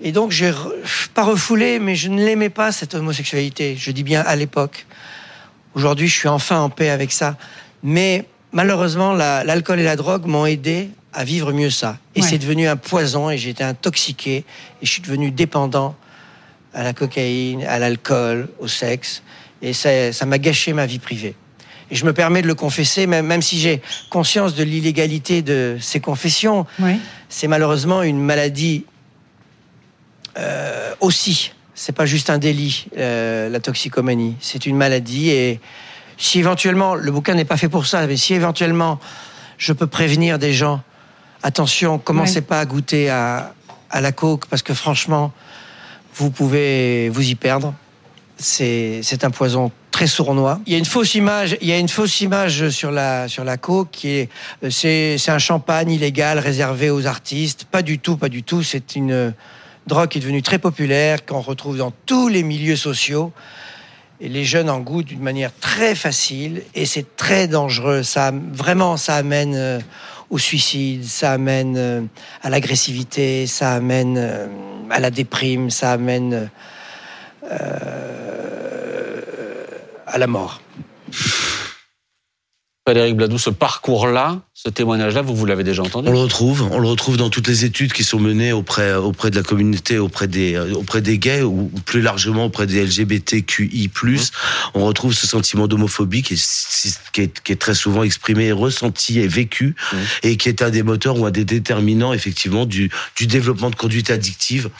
Et 0.00 0.10
donc 0.10 0.32
j'ai 0.32 0.52
pas 1.14 1.22
refoulé, 1.22 1.78
mais 1.78 1.94
je 1.94 2.08
ne 2.08 2.24
l'aimais 2.24 2.50
pas 2.50 2.72
cette 2.72 2.94
homosexualité. 2.94 3.76
Je 3.76 3.90
dis 3.92 4.02
bien 4.02 4.22
à 4.22 4.34
l'époque. 4.34 4.86
Aujourd'hui, 5.74 6.08
je 6.08 6.14
suis 6.14 6.28
enfin 6.28 6.58
en 6.60 6.70
paix 6.70 6.90
avec 6.90 7.12
ça. 7.12 7.36
Mais 7.82 8.24
malheureusement, 8.52 9.12
l'alcool 9.12 9.80
et 9.80 9.84
la 9.84 9.96
drogue 9.96 10.26
m'ont 10.26 10.46
aidé 10.46 10.90
à 11.14 11.24
vivre 11.24 11.52
mieux 11.52 11.70
ça. 11.70 11.98
Et 12.14 12.22
c'est 12.22 12.38
devenu 12.38 12.66
un 12.66 12.76
poison 12.76 13.30
et 13.30 13.38
j'ai 13.38 13.50
été 13.50 13.64
intoxiqué 13.64 14.44
et 14.82 14.86
je 14.86 14.90
suis 14.90 15.02
devenu 15.02 15.30
dépendant 15.30 15.94
à 16.74 16.82
la 16.82 16.92
cocaïne, 16.92 17.64
à 17.64 17.78
l'alcool, 17.78 18.48
au 18.58 18.68
sexe. 18.68 19.22
Et 19.62 19.72
ça 19.72 20.26
m'a 20.26 20.38
gâché 20.38 20.72
ma 20.72 20.86
vie 20.86 20.98
privée. 20.98 21.36
Et 21.90 21.94
je 21.94 22.04
me 22.04 22.12
permets 22.12 22.42
de 22.42 22.46
le 22.46 22.54
confesser, 22.54 23.06
même, 23.06 23.26
même 23.26 23.42
si 23.42 23.58
j'ai 23.58 23.80
conscience 24.10 24.54
de 24.54 24.64
l'illégalité 24.64 25.42
de 25.42 25.76
ces 25.80 26.00
confessions. 26.00 26.66
C'est 27.28 27.48
malheureusement 27.48 28.02
une 28.02 28.20
maladie 28.20 28.84
euh, 30.36 30.94
aussi. 31.00 31.52
C'est 31.74 31.94
pas 31.94 32.06
juste 32.06 32.30
un 32.30 32.38
délit, 32.38 32.86
euh, 32.98 33.48
la 33.48 33.60
toxicomanie. 33.60 34.36
C'est 34.40 34.66
une 34.66 34.76
maladie 34.76 35.30
et 35.30 35.60
si 36.16 36.38
éventuellement, 36.38 36.94
le 36.94 37.10
bouquin 37.10 37.34
n'est 37.34 37.44
pas 37.44 37.56
fait 37.56 37.68
pour 37.68 37.86
ça, 37.86 38.06
mais 38.06 38.16
si 38.16 38.34
éventuellement 38.34 39.00
je 39.58 39.72
peux 39.72 39.86
prévenir 39.86 40.38
des 40.38 40.52
gens 40.52 40.82
attention, 41.44 41.98
commencez 41.98 42.40
pas 42.40 42.58
à 42.58 42.64
goûter 42.64 43.10
à, 43.10 43.52
la 43.92 44.10
coke 44.10 44.46
parce 44.46 44.62
que 44.62 44.74
franchement, 44.74 45.30
vous 46.16 46.30
pouvez 46.30 47.08
vous 47.10 47.28
y 47.28 47.36
perdre. 47.36 47.72
C'est 48.36 49.22
un 49.22 49.30
poison 49.30 49.70
très 49.92 50.08
sournois. 50.08 50.58
Il 50.66 50.72
y 50.72 50.74
a 50.74 50.78
une 50.78 50.84
fausse 50.84 51.14
image, 51.14 51.56
il 51.60 51.68
y 51.68 51.72
a 51.72 51.78
une 51.78 51.88
fausse 51.88 52.20
image 52.20 52.70
sur 52.70 52.90
la 52.90 53.28
sur 53.28 53.44
la 53.44 53.56
coke 53.56 53.90
qui 53.92 54.08
est 54.08 54.28
c'est 54.68 55.30
un 55.30 55.38
champagne 55.38 55.92
illégal 55.92 56.40
réservé 56.40 56.90
aux 56.90 57.06
artistes. 57.06 57.66
Pas 57.70 57.82
du 57.82 58.00
tout, 58.00 58.16
pas 58.16 58.28
du 58.28 58.42
tout. 58.42 58.64
C'est 58.64 58.96
une 58.96 59.32
drogue 59.86 60.08
qui 60.08 60.18
est 60.18 60.22
devenue 60.22 60.42
très 60.42 60.58
populaire 60.58 61.24
qu'on 61.24 61.40
retrouve 61.40 61.76
dans 61.76 61.92
tous 62.06 62.26
les 62.26 62.42
milieux 62.42 62.76
sociaux. 62.76 63.32
Et 64.20 64.28
les 64.28 64.44
jeunes 64.44 64.70
en 64.70 64.80
goûtent 64.80 65.06
d'une 65.06 65.20
manière 65.20 65.50
très 65.60 65.94
facile 65.94 66.62
et 66.74 66.86
c'est 66.86 67.16
très 67.16 67.46
dangereux. 67.46 68.02
Ça 68.02 68.32
vraiment 68.52 68.96
ça 68.96 69.16
amène 69.16 69.54
euh, 69.54 69.80
au 70.30 70.38
suicide, 70.38 71.04
ça 71.04 71.32
amène 71.32 71.76
euh, 71.76 72.02
à 72.42 72.50
l'agressivité, 72.50 73.46
ça 73.46 73.72
amène 73.72 74.16
euh, 74.18 74.46
à 74.90 75.00
la 75.00 75.10
déprime, 75.10 75.70
ça 75.70 75.92
amène 75.92 76.50
euh, 77.44 79.20
à 80.06 80.18
la 80.18 80.26
mort. 80.26 80.60
Frédéric 82.86 83.16
Bladou, 83.16 83.38
ce 83.38 83.50
parcours-là, 83.50 84.40
ce 84.66 84.70
témoignage-là, 84.70 85.20
vous, 85.20 85.36
vous 85.36 85.44
l'avez 85.44 85.62
déjà 85.62 85.82
entendu 85.82 86.08
On 86.08 86.12
le 86.12 86.18
retrouve, 86.18 86.66
on 86.70 86.78
le 86.78 86.88
retrouve 86.88 87.18
dans 87.18 87.28
toutes 87.28 87.48
les 87.48 87.66
études 87.66 87.92
qui 87.92 88.02
sont 88.02 88.18
menées 88.18 88.54
auprès 88.54 88.94
auprès 88.94 89.30
de 89.30 89.36
la 89.36 89.42
communauté, 89.42 89.98
auprès 89.98 90.26
des 90.26 90.54
euh, 90.54 90.72
auprès 90.72 91.02
des 91.02 91.18
gays 91.18 91.42
ou 91.42 91.70
plus 91.84 92.00
largement 92.00 92.46
auprès 92.46 92.66
des 92.66 92.82
LGBTQI+. 92.82 93.90
Mmh. 94.02 94.16
On 94.72 94.86
retrouve 94.86 95.12
ce 95.12 95.26
sentiment 95.26 95.68
d'homophobie 95.68 96.22
qui 96.22 96.34
est, 96.34 96.98
qui 97.12 97.20
est, 97.20 97.42
qui 97.42 97.52
est 97.52 97.56
très 97.56 97.74
souvent 97.74 98.04
exprimé, 98.04 98.52
ressenti 98.52 99.20
et 99.20 99.28
vécu, 99.28 99.74
mmh. 99.92 99.96
et 100.22 100.36
qui 100.38 100.48
est 100.48 100.62
un 100.62 100.70
des 100.70 100.82
moteurs 100.82 101.18
ou 101.18 101.26
un 101.26 101.30
des 101.30 101.44
déterminants 101.44 102.14
effectivement 102.14 102.64
du 102.64 102.90
du 103.16 103.26
développement 103.26 103.68
de 103.68 103.76
conduite 103.76 104.08
addictive. 104.08 104.70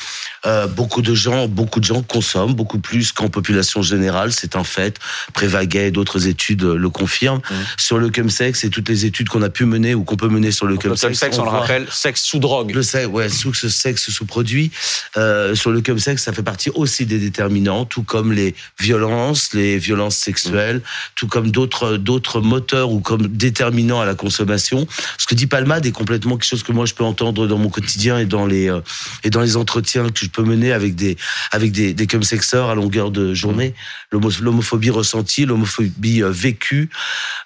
Euh, 0.46 0.66
beaucoup 0.66 1.02
de 1.02 1.14
gens, 1.14 1.46
beaucoup 1.46 1.80
de 1.80 1.84
gens 1.84 2.00
consomment 2.00 2.54
beaucoup 2.54 2.78
plus 2.78 3.12
qu'en 3.12 3.28
population 3.28 3.82
générale, 3.82 4.32
c'est 4.32 4.56
un 4.56 4.64
fait. 4.64 4.98
Prévaguet 5.34 5.88
et 5.88 5.90
d'autres 5.90 6.26
études 6.26 6.62
le 6.62 6.88
confirment. 6.88 7.42
Mmh 7.50 7.54
sur 7.76 7.98
le 7.98 8.10
chemsex 8.14 8.64
et 8.64 8.70
toutes 8.70 8.88
les 8.88 9.04
études 9.04 9.28
qu'on 9.28 9.42
a 9.42 9.50
pu 9.50 9.66
mener 9.74 9.94
ou 9.94 10.04
qu'on 10.04 10.16
peut 10.16 10.28
mener 10.28 10.52
sur 10.52 10.66
le. 10.66 10.76
Le 10.84 10.96
chemsex, 10.96 11.38
on, 11.38 11.42
on 11.42 11.44
le 11.44 11.50
rappelle, 11.50 11.86
sexe 11.90 12.22
sous 12.22 12.38
drogue. 12.38 12.74
Le 12.74 12.82
sexe, 12.82 13.06
ouais, 13.08 13.28
sous 13.28 13.54
ce 13.54 13.68
sexe 13.68 14.10
sous 14.10 14.26
produit. 14.26 14.70
Euh, 15.16 15.54
sur 15.54 15.70
le 15.70 15.82
chemsex, 15.84 16.22
ça 16.22 16.32
fait 16.32 16.42
partie 16.42 16.70
aussi 16.70 17.06
des 17.06 17.18
déterminants, 17.18 17.84
tout 17.84 18.02
comme 18.02 18.32
les 18.32 18.54
violences, 18.80 19.52
les 19.54 19.78
violences 19.78 20.16
sexuelles, 20.16 20.78
mmh. 20.78 20.82
tout 21.16 21.26
comme 21.26 21.50
d'autres 21.50 21.96
d'autres 21.96 22.40
moteurs 22.40 22.90
ou 22.90 23.00
comme 23.00 23.26
déterminants 23.26 24.00
à 24.00 24.06
la 24.06 24.14
consommation. 24.14 24.86
Ce 25.18 25.26
que 25.26 25.34
dit 25.34 25.46
Palmade 25.46 25.86
est 25.86 25.92
complètement 25.92 26.36
quelque 26.36 26.48
chose 26.48 26.62
que 26.62 26.72
moi 26.72 26.86
je 26.86 26.94
peux 26.94 27.04
entendre 27.04 27.46
dans 27.46 27.58
mon 27.58 27.70
quotidien 27.70 28.18
et 28.18 28.26
dans 28.26 28.46
les 28.46 28.68
euh, 28.70 28.80
et 29.22 29.30
dans 29.30 29.40
les 29.40 29.56
entretiens 29.56 30.08
que 30.10 30.20
je 30.20 30.30
peux 30.30 30.44
mener 30.44 30.72
avec 30.72 30.94
des 30.94 31.16
avec 31.50 31.72
des 31.72 31.94
des 31.94 32.06
chemsexeurs 32.10 32.70
à 32.70 32.74
longueur 32.74 33.10
de 33.10 33.34
journée. 33.34 33.74
Mmh. 34.12 34.18
L'homophobie 34.40 34.90
ressentie, 34.90 35.44
l'homophobie 35.44 36.22
euh, 36.22 36.30
vécue. 36.30 36.90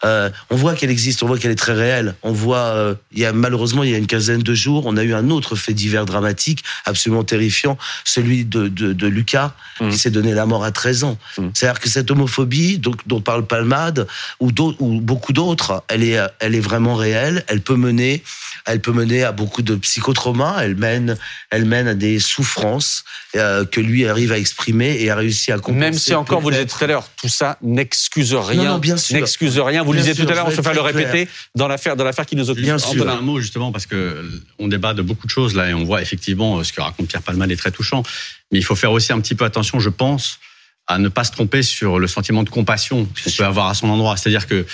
Euh, 0.05 0.31
on 0.51 0.57
voit 0.57 0.75
qu'elle 0.75 0.91
existe, 0.91 1.23
on 1.23 1.27
voit 1.27 1.39
qu'elle 1.39 1.51
est 1.51 1.63
très 1.67 1.75
réelle. 1.75 2.15
On 2.23 2.33
voit, 2.33 2.59
euh, 2.59 2.95
il 3.13 3.21
y 3.21 3.25
a 3.25 3.33
malheureusement 3.33 3.83
il 3.85 3.91
y 3.91 3.95
a 3.95 3.99
une 3.99 4.07
quinzaine 4.07 4.43
de 4.43 4.55
jours, 4.55 4.85
on 4.87 4.97
a 4.97 5.03
eu 5.03 5.15
un 5.15 5.31
autre 5.31 5.57
fait 5.57 5.75
divers 5.75 6.07
dramatique, 6.07 6.65
absolument 6.85 7.25
terrifiant, 7.25 7.79
celui 8.05 8.45
de, 8.45 8.69
de, 8.69 8.93
de 8.93 9.07
Lucas 9.07 9.55
mmh. 9.81 9.91
qui 9.91 9.99
s'est 9.99 10.11
donné 10.11 10.35
la 10.35 10.47
mort 10.47 10.65
à 10.65 10.73
13 10.73 11.05
ans. 11.05 11.19
Mmh. 11.37 11.49
C'est-à-dire 11.55 11.81
que 11.81 11.89
cette 11.89 12.11
homophobie, 12.11 12.79
donc, 12.79 13.07
dont 13.07 13.21
parle 13.21 13.47
Palmade 13.47 14.07
ou, 14.41 14.51
ou 14.79 15.01
beaucoup 15.01 15.33
d'autres, 15.33 15.83
elle 15.89 16.03
est, 16.03 16.19
elle 16.41 16.55
est 16.55 16.61
vraiment 16.61 16.95
réelle. 16.95 17.45
Elle 17.49 17.61
peut 17.61 17.77
mener, 17.77 18.23
elle 18.65 18.81
peut 18.81 18.93
mener 18.93 19.25
à 19.25 19.33
beaucoup 19.33 19.63
de 19.63 19.75
psychotraumas. 19.77 20.59
Elle 20.61 20.77
mène, 20.77 21.17
elle 21.51 21.65
mène 21.65 21.89
à 21.89 21.95
des 21.95 22.19
souffrances 22.19 23.05
euh, 23.37 23.65
que 23.65 23.81
lui 23.81 24.07
arrive 24.07 24.33
à 24.33 24.39
exprimer 24.39 24.97
et 25.01 25.11
a 25.11 25.17
réussi 25.17 25.53
à 25.53 25.57
comprendre. 25.57 25.79
Même 25.79 25.95
si 25.95 26.15
encore, 26.15 26.41
vous 26.41 26.51
le 26.51 26.57
disiez 26.57 26.67
tout 26.67 26.85
à 26.85 26.87
l'heure, 26.87 27.09
tout 27.21 27.29
ça 27.29 27.59
n'excuse 27.63 28.35
rien. 28.35 28.65
Non, 28.65 28.71
non, 28.73 28.79
bien 28.79 28.97
sûr. 28.97 29.17
N'excuse 29.17 29.59
rien. 29.59 29.83
Vous 29.83 29.93
le 29.93 30.01
disiez 30.01 30.15
tout 30.15 30.31
à 30.31 30.35
l'heure, 30.35 30.47
on 30.47 30.51
se 30.51 30.63
fait 30.63 30.75
le 30.75 30.81
répéter 30.81 31.29
dans 31.55 31.69
l'affaire, 31.69 31.97
dans 31.97 32.05
l'affaire 32.09 32.27
qui 32.27 32.37
nous 32.37 32.51
occupe. 32.51 32.65
Bien 32.65 32.79
sûr. 32.79 33.09
Un 33.09 33.21
mot 33.21 33.41
justement 33.41 33.73
parce 33.73 33.87
que 33.87 34.29
on 34.59 34.69
débat 34.69 34.95
de 34.95 35.03
beaucoup 35.03 35.27
de 35.27 35.31
choses 35.31 35.55
là 35.55 35.71
et 35.71 35.75
on 35.75 35.85
voit 35.85 36.03
effectivement 36.03 36.63
ce 36.65 36.73
que 36.73 36.81
raconte 36.81 37.09
Pierre 37.09 37.23
Palman 37.23 37.51
est 37.51 37.57
très 37.57 37.71
touchant. 37.71 38.03
Mais 38.51 38.59
il 38.59 38.65
faut 38.65 38.77
faire 38.77 38.93
aussi 38.93 39.13
un 39.13 39.21
petit 39.21 39.35
peu 39.35 39.45
attention, 39.45 39.79
je 39.79 39.91
pense, 39.91 40.41
à 40.87 40.99
ne 40.99 41.09
pas 41.09 41.25
se 41.25 41.33
tromper 41.33 41.63
sur 41.63 41.99
le 41.99 42.07
sentiment 42.07 42.43
de 42.43 42.51
compassion 42.51 43.05
qu'on 43.05 43.31
peut 43.31 43.45
avoir 43.45 43.69
à 43.69 43.75
son 43.75 43.89
endroit. 43.89 44.17
C'est-à-dire 44.17 44.47
que 44.47 44.67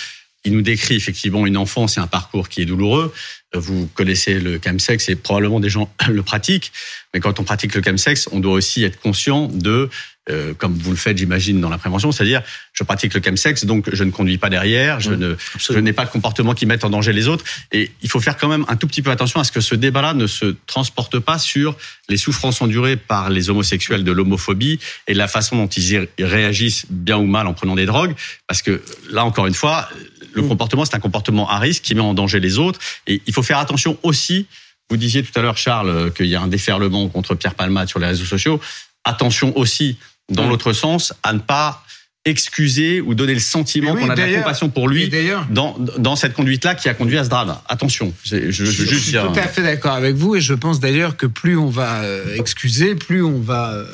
il 0.45 0.53
nous 0.53 0.63
décrit 0.63 0.95
effectivement 0.95 1.47
une 1.47 1.57
enfance 1.57 1.97
et 1.97 2.01
un 2.01 2.07
parcours 2.07 2.49
qui 2.49 2.63
est 2.63 2.67
douloureux. 2.67 3.13
Vous 3.55 3.89
connaissez 3.95 4.41
le 4.41 4.61
chemsex 4.63 5.09
et 5.09 5.17
probablement 5.17 5.61
des 5.61 5.71
gens 5.71 5.93
le 6.09 6.23
pratiquent. 6.23 6.73
Mais 7.13 7.21
quand 7.21 7.41
on 7.41 7.45
pratique 7.45 7.75
le 7.75 7.83
chemsex, 7.83 8.29
on 8.33 8.41
doit 8.41 8.53
aussi 8.53 8.85
être 8.85 9.01
conscient 9.01 9.49
de 9.49 9.89
euh, 10.31 10.55
comme 10.55 10.73
vous 10.73 10.91
le 10.91 10.97
faites, 10.97 11.19
j'imagine, 11.19 11.61
dans 11.61 11.69
la 11.69 11.77
prévention, 11.77 12.11
c'est-à-dire 12.11 12.43
je 12.73 12.83
pratique 12.83 13.13
le 13.13 13.21
chemsex, 13.23 13.67
donc 13.67 13.95
je 13.95 14.05
ne 14.05 14.11
conduis 14.11 14.39
pas 14.39 14.49
derrière, 14.49 14.99
je 14.99 15.13
ne, 15.13 15.37
je 15.59 15.79
n'ai 15.79 15.93
pas 15.93 16.07
de 16.07 16.11
comportement 16.11 16.55
qui 16.55 16.65
mette 16.65 16.83
en 16.83 16.89
danger 16.89 17.13
les 17.13 17.29
autres. 17.29 17.45
Et 17.73 17.91
il 18.01 18.09
faut 18.09 18.21
faire 18.21 18.39
quand 18.39 18.49
même 18.49 18.65
un 18.69 18.77
tout 18.77 18.87
petit 18.87 19.03
peu 19.03 19.11
attention 19.11 19.39
à 19.41 19.45
ce 19.45 19.53
que 19.53 19.61
ce 19.61 19.75
débat-là 19.75 20.15
ne 20.15 20.27
se 20.27 20.57
transporte 20.67 21.19
pas 21.19 21.39
sur 21.39 21.77
les 22.09 22.17
souffrances 22.17 22.63
endurées 22.63 22.97
par 22.97 23.29
les 23.29 23.51
homosexuels 23.51 24.03
de 24.03 24.13
l'homophobie 24.13 24.81
et 25.07 25.15
la 25.15 25.29
façon 25.29 25.57
dont 25.57 25.69
ils 25.69 26.09
réagissent 26.19 26.87
bien 26.89 27.19
ou 27.19 27.27
mal 27.27 27.47
en 27.47 27.53
prenant 27.53 27.75
des 27.75 27.87
drogues, 27.87 28.15
parce 28.47 28.63
que 28.63 28.83
là 29.11 29.27
encore 29.27 29.47
une 29.47 29.55
fois, 29.55 29.91
le 30.35 30.43
mm. 30.43 30.49
comportement 30.49 30.85
c'est 30.85 30.97
un 30.97 31.01
comportement 31.01 31.49
à 31.49 31.59
risque 31.59 31.83
qui 31.83 31.95
met 31.95 32.01
en 32.01 32.15
danger 32.15 32.41
les 32.41 32.59
autres. 32.59 32.81
Et 33.07 33.23
il 33.27 33.33
faut 33.33 33.43
faire 33.43 33.59
attention 33.59 33.99
aussi. 34.03 34.47
Vous 34.91 34.97
disiez 34.97 35.23
tout 35.23 35.37
à 35.39 35.43
l'heure, 35.43 35.57
Charles, 35.57 36.13
qu'il 36.13 36.27
y 36.27 36.35
a 36.35 36.43
un 36.43 36.49
déferlement 36.49 37.09
contre 37.09 37.35
Pierre 37.35 37.55
Palmade 37.55 37.89
sur 37.89 37.99
les 37.99 38.07
réseaux 38.07 38.27
sociaux. 38.27 38.61
Attention 39.05 39.57
aussi 39.57 39.97
dans 40.31 40.47
mmh. 40.47 40.49
l'autre 40.49 40.73
sens, 40.73 41.15
à 41.23 41.33
ne 41.33 41.39
pas 41.39 41.85
excuser 42.25 43.03
ou 43.03 43.15
donner 43.15 43.35
le 43.35 43.41
sentiment 43.41 43.95
qu'on 43.95 44.09
a 44.09 44.15
de 44.15 44.21
la 44.21 44.39
compassion 44.39 44.71
pour 44.71 44.89
lui 44.89 45.11
dans, 45.51 45.77
dans 45.99 46.17
cette 46.17 46.33
conduite-là 46.33 46.75
qui 46.75 46.89
a 46.89 46.95
conduit 46.95 47.19
à 47.19 47.25
ce 47.25 47.29
drame. 47.29 47.55
Attention, 47.69 48.15
je, 48.25 48.51
je, 48.51 48.65
je, 48.65 48.85
je 48.85 48.95
suis 48.95 49.13
tout 49.13 49.19
à 49.19 49.43
fait 49.43 49.63
d'accord 49.63 49.93
avec 49.93 50.15
vous 50.15 50.35
et 50.35 50.41
je 50.41 50.55
pense 50.55 50.81
d'ailleurs 50.81 51.19
que 51.19 51.27
plus 51.27 51.59
on 51.59 51.69
va 51.69 52.03
euh, 52.03 52.37
excuser, 52.37 52.95
plus 52.95 53.23
on 53.23 53.41
va 53.41 53.85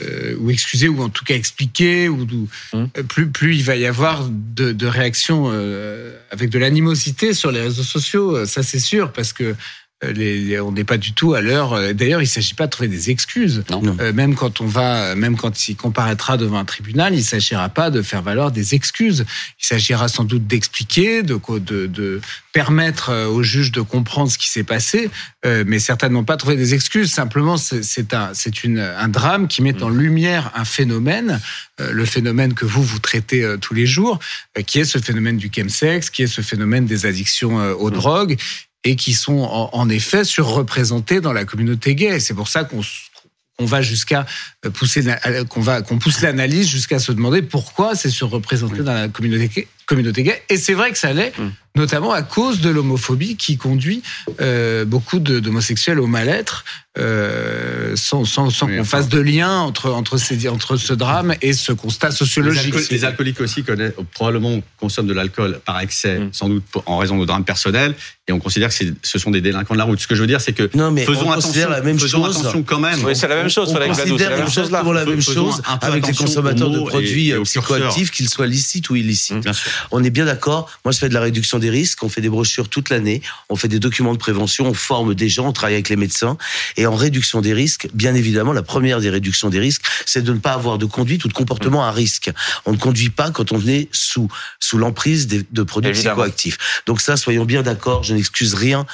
euh, 0.00 0.36
ou 0.38 0.50
excuser 0.50 0.88
ou 0.88 1.02
en 1.02 1.08
tout 1.08 1.24
cas 1.24 1.34
expliquer 1.34 2.08
ou, 2.08 2.26
mmh. 2.72 2.84
plus 3.08 3.28
plus 3.28 3.56
il 3.56 3.64
va 3.64 3.76
y 3.76 3.86
avoir 3.86 4.28
de, 4.28 4.72
de 4.72 4.86
réactions 4.86 5.50
euh, 5.52 6.16
avec 6.30 6.50
de 6.50 6.58
l'animosité 6.58 7.34
sur 7.34 7.52
les 7.52 7.60
réseaux 7.60 7.82
sociaux, 7.82 8.46
ça 8.46 8.62
c'est 8.62 8.80
sûr 8.80 9.12
parce 9.12 9.32
que 9.32 9.54
les, 10.02 10.58
on 10.60 10.72
n'est 10.72 10.84
pas 10.84 10.98
du 10.98 11.12
tout 11.12 11.34
à 11.34 11.40
l'heure. 11.40 11.74
Euh, 11.74 11.92
d'ailleurs, 11.92 12.20
il 12.20 12.24
ne 12.24 12.30
s'agit 12.30 12.54
pas 12.54 12.66
de 12.66 12.70
trouver 12.70 12.88
des 12.88 13.10
excuses. 13.10 13.64
Non. 13.70 13.82
Euh, 14.00 14.12
même 14.12 14.34
quand 14.34 14.60
on 14.60 14.66
va, 14.66 15.14
même 15.14 15.36
quand 15.36 15.68
il 15.68 15.76
comparaîtra 15.76 16.36
devant 16.36 16.58
un 16.58 16.64
tribunal, 16.64 17.14
il 17.14 17.18
ne 17.18 17.22
s'agira 17.22 17.68
pas 17.68 17.90
de 17.90 18.02
faire 18.02 18.22
valoir 18.22 18.50
des 18.50 18.74
excuses. 18.74 19.24
Il 19.60 19.66
s'agira 19.66 20.08
sans 20.08 20.24
doute 20.24 20.46
d'expliquer, 20.46 21.22
de, 21.22 21.38
de, 21.58 21.86
de, 21.86 22.20
permettre 22.52 23.10
euh, 23.10 23.26
au 23.26 23.42
juge 23.42 23.72
de 23.72 23.80
comprendre 23.80 24.30
ce 24.30 24.38
qui 24.38 24.48
s'est 24.48 24.64
passé, 24.64 25.10
euh, 25.46 25.64
mais 25.66 25.78
certainement 25.78 26.24
pas 26.24 26.36
trouver 26.36 26.56
des 26.56 26.74
excuses. 26.74 27.10
Simplement, 27.12 27.56
c'est 27.56 28.14
un, 28.14 28.30
c'est 28.34 28.64
une, 28.64 28.78
un 28.78 29.08
drame 29.08 29.48
qui 29.48 29.62
met 29.62 29.82
en 29.82 29.90
mm. 29.90 29.98
lumière 29.98 30.50
un 30.54 30.64
phénomène, 30.64 31.40
le 31.78 32.04
phénomène 32.04 32.54
que 32.54 32.64
vous 32.64 32.82
vous 32.82 32.98
traitez 32.98 33.56
tous 33.60 33.74
les 33.74 33.86
jours, 33.86 34.20
qui 34.66 34.78
est 34.78 34.84
ce 34.84 34.98
phénomène 34.98 35.36
du 35.36 35.50
chemsex, 35.54 36.10
qui 36.10 36.22
est 36.22 36.26
ce 36.28 36.42
phénomène 36.42 36.86
des 36.86 37.06
addictions 37.06 37.56
aux 37.56 37.90
mm. 37.90 37.94
drogues 37.94 38.38
et 38.84 38.96
qui 38.96 39.12
sont 39.12 39.38
en, 39.72 39.88
effet 39.88 40.24
surreprésentés 40.24 41.20
dans 41.20 41.32
la 41.32 41.44
communauté 41.44 41.94
gay. 41.94 42.18
C'est 42.20 42.34
pour 42.34 42.48
ça 42.48 42.64
qu'on 42.64 43.64
va 43.64 43.80
jusqu'à 43.80 44.26
pousser 44.74 45.04
qu'on 45.48 45.60
va 45.60 45.82
qu'on 45.82 45.98
pousse 45.98 46.20
l'analyse 46.20 46.68
jusqu'à 46.68 46.98
se 46.98 47.12
demander 47.12 47.42
pourquoi 47.42 47.94
c'est 47.94 48.10
surreprésenté 48.10 48.82
dans 48.82 48.94
la 48.94 49.08
communauté 49.08 49.68
communauté 49.86 50.22
gay. 50.24 50.42
Et 50.48 50.56
c'est 50.56 50.74
vrai 50.74 50.90
que 50.90 50.98
ça 50.98 51.12
l'est, 51.12 51.38
hum. 51.38 51.52
Notamment 51.76 52.12
à 52.12 52.22
cause 52.22 52.60
de 52.60 52.70
l'homophobie 52.70 53.36
qui 53.36 53.56
conduit 53.56 54.02
euh, 54.40 54.84
beaucoup 54.84 55.18
d'homosexuels 55.18 56.00
au 56.00 56.06
mal-être, 56.06 56.64
euh, 56.98 57.96
sans, 57.96 58.26
sans, 58.26 58.50
sans 58.50 58.66
qu'on 58.66 58.84
fasse 58.84 59.08
de 59.08 59.18
lien 59.18 59.60
entre, 59.60 59.90
entre, 59.90 60.18
ces, 60.18 60.46
entre 60.48 60.76
ce 60.76 60.92
drame 60.92 61.34
et 61.40 61.54
ce 61.54 61.72
constat 61.72 62.10
sociologique. 62.10 62.74
Les, 62.90 63.04
alcooliques 63.06 63.40
aussi 63.40 63.64
connaissent, 63.64 63.94
probablement 64.12 64.60
consomment 64.78 65.06
de 65.06 65.14
l'alcool 65.14 65.60
par 65.64 65.80
excès, 65.80 66.18
hum. 66.18 66.28
sans 66.32 66.50
doute 66.50 66.64
en 66.84 66.98
raison 66.98 67.18
de 67.18 67.24
drames 67.24 67.44
personnels, 67.44 67.94
et 68.28 68.32
on 68.32 68.38
considère 68.38 68.68
que 68.68 68.74
ce 69.02 69.18
sont 69.18 69.30
des 69.30 69.40
délinquants 69.40 69.72
de 69.72 69.78
la 69.78 69.84
route. 69.84 69.98
Ce 69.98 70.06
que 70.06 70.14
je 70.14 70.20
veux 70.20 70.26
dire, 70.26 70.42
c'est 70.42 70.52
que 70.52 70.70
non, 70.74 70.90
mais 70.90 71.04
faisons, 71.04 71.28
on 71.28 71.32
attention, 71.32 71.70
la 71.70 71.80
même 71.80 71.98
faisons 71.98 72.24
chose. 72.24 72.38
attention 72.38 72.62
quand 72.62 72.78
même. 72.78 73.02
Oui, 73.04 73.16
c'est 73.16 73.26
la 73.26 73.36
même 73.36 73.48
chose. 73.48 73.70
On, 73.70 73.82
on 73.82 73.88
considère 73.88 74.30
la 74.30 74.36
même 74.36 74.50
chose, 74.50 74.70
la 74.70 75.04
même 75.04 75.20
chose 75.20 75.62
avec 75.80 76.06
les 76.06 76.14
consommateurs 76.14 76.70
de 76.70 76.80
produits 76.80 77.32
psychoactifs, 77.44 78.10
qu'ils 78.10 78.28
soient 78.28 78.46
licites 78.46 78.90
ou 78.90 78.96
illicites. 78.96 79.48
On 79.90 80.04
est 80.04 80.10
bien 80.10 80.26
d'accord. 80.26 80.70
Moi, 80.84 80.92
je 80.92 80.98
fais 80.98 81.08
de 81.08 81.14
la 81.14 81.20
réduction 81.20 81.58
des 81.62 81.70
risques. 81.70 82.02
On 82.02 82.10
fait 82.10 82.20
des 82.20 82.28
brochures 82.28 82.68
toute 82.68 82.90
l'année. 82.90 83.22
On 83.48 83.56
fait 83.56 83.68
des 83.68 83.78
documents 83.78 84.12
de 84.12 84.18
prévention. 84.18 84.66
On 84.66 84.74
forme 84.74 85.14
des 85.14 85.30
gens. 85.30 85.48
On 85.48 85.52
travaille 85.52 85.76
avec 85.76 85.88
les 85.88 85.96
médecins. 85.96 86.36
Et 86.76 86.86
en 86.86 86.94
réduction 86.94 87.40
des 87.40 87.54
risques, 87.54 87.88
bien 87.94 88.14
évidemment, 88.14 88.52
la 88.52 88.62
première 88.62 89.00
des 89.00 89.08
réductions 89.08 89.48
des 89.48 89.60
risques, 89.60 89.82
c'est 90.04 90.22
de 90.22 90.32
ne 90.32 90.38
pas 90.38 90.52
avoir 90.52 90.76
de 90.76 90.84
conduite 90.84 91.24
ou 91.24 91.28
de 91.28 91.32
comportement 91.32 91.84
à 91.84 91.90
risque. 91.90 92.30
On 92.66 92.72
ne 92.72 92.76
conduit 92.78 93.08
pas 93.10 93.30
quand 93.30 93.52
on 93.52 93.66
est 93.66 93.88
sous 93.92 94.28
sous 94.60 94.76
l'emprise 94.76 95.26
de 95.26 95.62
produits 95.62 95.92
psychoactifs. 95.92 96.82
Donc 96.86 97.00
ça, 97.00 97.16
soyons 97.16 97.44
bien 97.44 97.62
d'accord. 97.62 98.02
Je 98.02 98.14
n'excuse 98.14 98.54
rien 98.54 98.86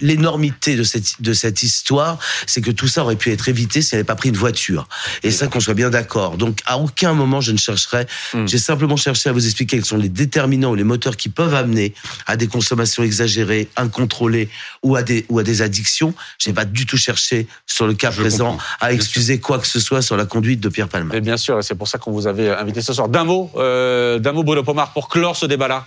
l'énormité 0.00 0.76
de 0.76 0.82
cette, 0.82 1.20
de 1.22 1.32
cette 1.32 1.62
histoire, 1.62 2.18
c'est 2.46 2.60
que 2.60 2.70
tout 2.70 2.88
ça 2.88 3.02
aurait 3.02 3.16
pu 3.16 3.32
être 3.32 3.48
évité 3.48 3.82
si 3.82 3.94
elle 3.94 3.98
n'avait 3.98 4.06
pas 4.06 4.14
pris 4.14 4.28
une 4.28 4.36
voiture. 4.36 4.88
Et 5.22 5.30
ça, 5.30 5.46
qu'on 5.46 5.60
soit 5.60 5.74
bien 5.74 5.90
d'accord. 5.90 6.36
Donc, 6.36 6.60
à 6.66 6.78
aucun 6.78 7.14
moment, 7.14 7.40
je 7.40 7.52
ne 7.52 7.56
chercherai. 7.56 8.06
Hmm. 8.32 8.46
J'ai 8.46 8.58
simplement 8.58 8.96
cherché 8.96 9.28
à 9.30 9.32
vous 9.32 9.44
expliquer 9.44 9.76
quels 9.76 9.84
sont 9.84 9.96
les 9.96 10.08
déterminants 10.08 10.70
ou 10.70 10.74
les 10.74 10.84
moteurs 10.84 11.16
qui 11.16 11.28
peuvent 11.28 11.54
amener 11.54 11.94
à 12.26 12.36
des 12.36 12.46
consommations 12.46 13.02
exagérées, 13.02 13.68
incontrôlées 13.76 14.48
ou 14.82 14.96
à 14.96 15.02
des, 15.02 15.24
ou 15.28 15.38
à 15.38 15.42
des 15.42 15.62
addictions. 15.62 16.14
Je 16.38 16.50
n'ai 16.50 16.54
pas 16.54 16.64
du 16.64 16.86
tout 16.86 16.96
cherché, 16.96 17.46
sur 17.66 17.86
le 17.86 17.94
cas 17.94 18.10
présent, 18.10 18.58
à 18.80 18.92
excuser 18.92 19.40
quoi 19.40 19.58
que 19.58 19.66
ce 19.66 19.80
soit 19.80 20.02
sur 20.02 20.16
la 20.16 20.26
conduite 20.26 20.60
de 20.60 20.68
Pierre 20.68 20.88
Palma. 20.88 21.14
Et 21.14 21.20
bien 21.20 21.36
sûr, 21.36 21.62
c'est 21.64 21.74
pour 21.74 21.88
ça 21.88 21.98
qu'on 21.98 22.12
vous 22.12 22.26
avait 22.26 22.50
invité 22.50 22.80
ce 22.82 22.92
soir. 22.92 23.08
D'un 23.08 23.24
mot, 23.24 23.50
euh, 23.56 24.18
d'un 24.18 24.32
mot, 24.32 24.44
Bruno 24.44 24.62
Pomar, 24.62 24.92
pour 24.92 25.08
clore 25.08 25.36
ce 25.36 25.46
débat-là. 25.46 25.86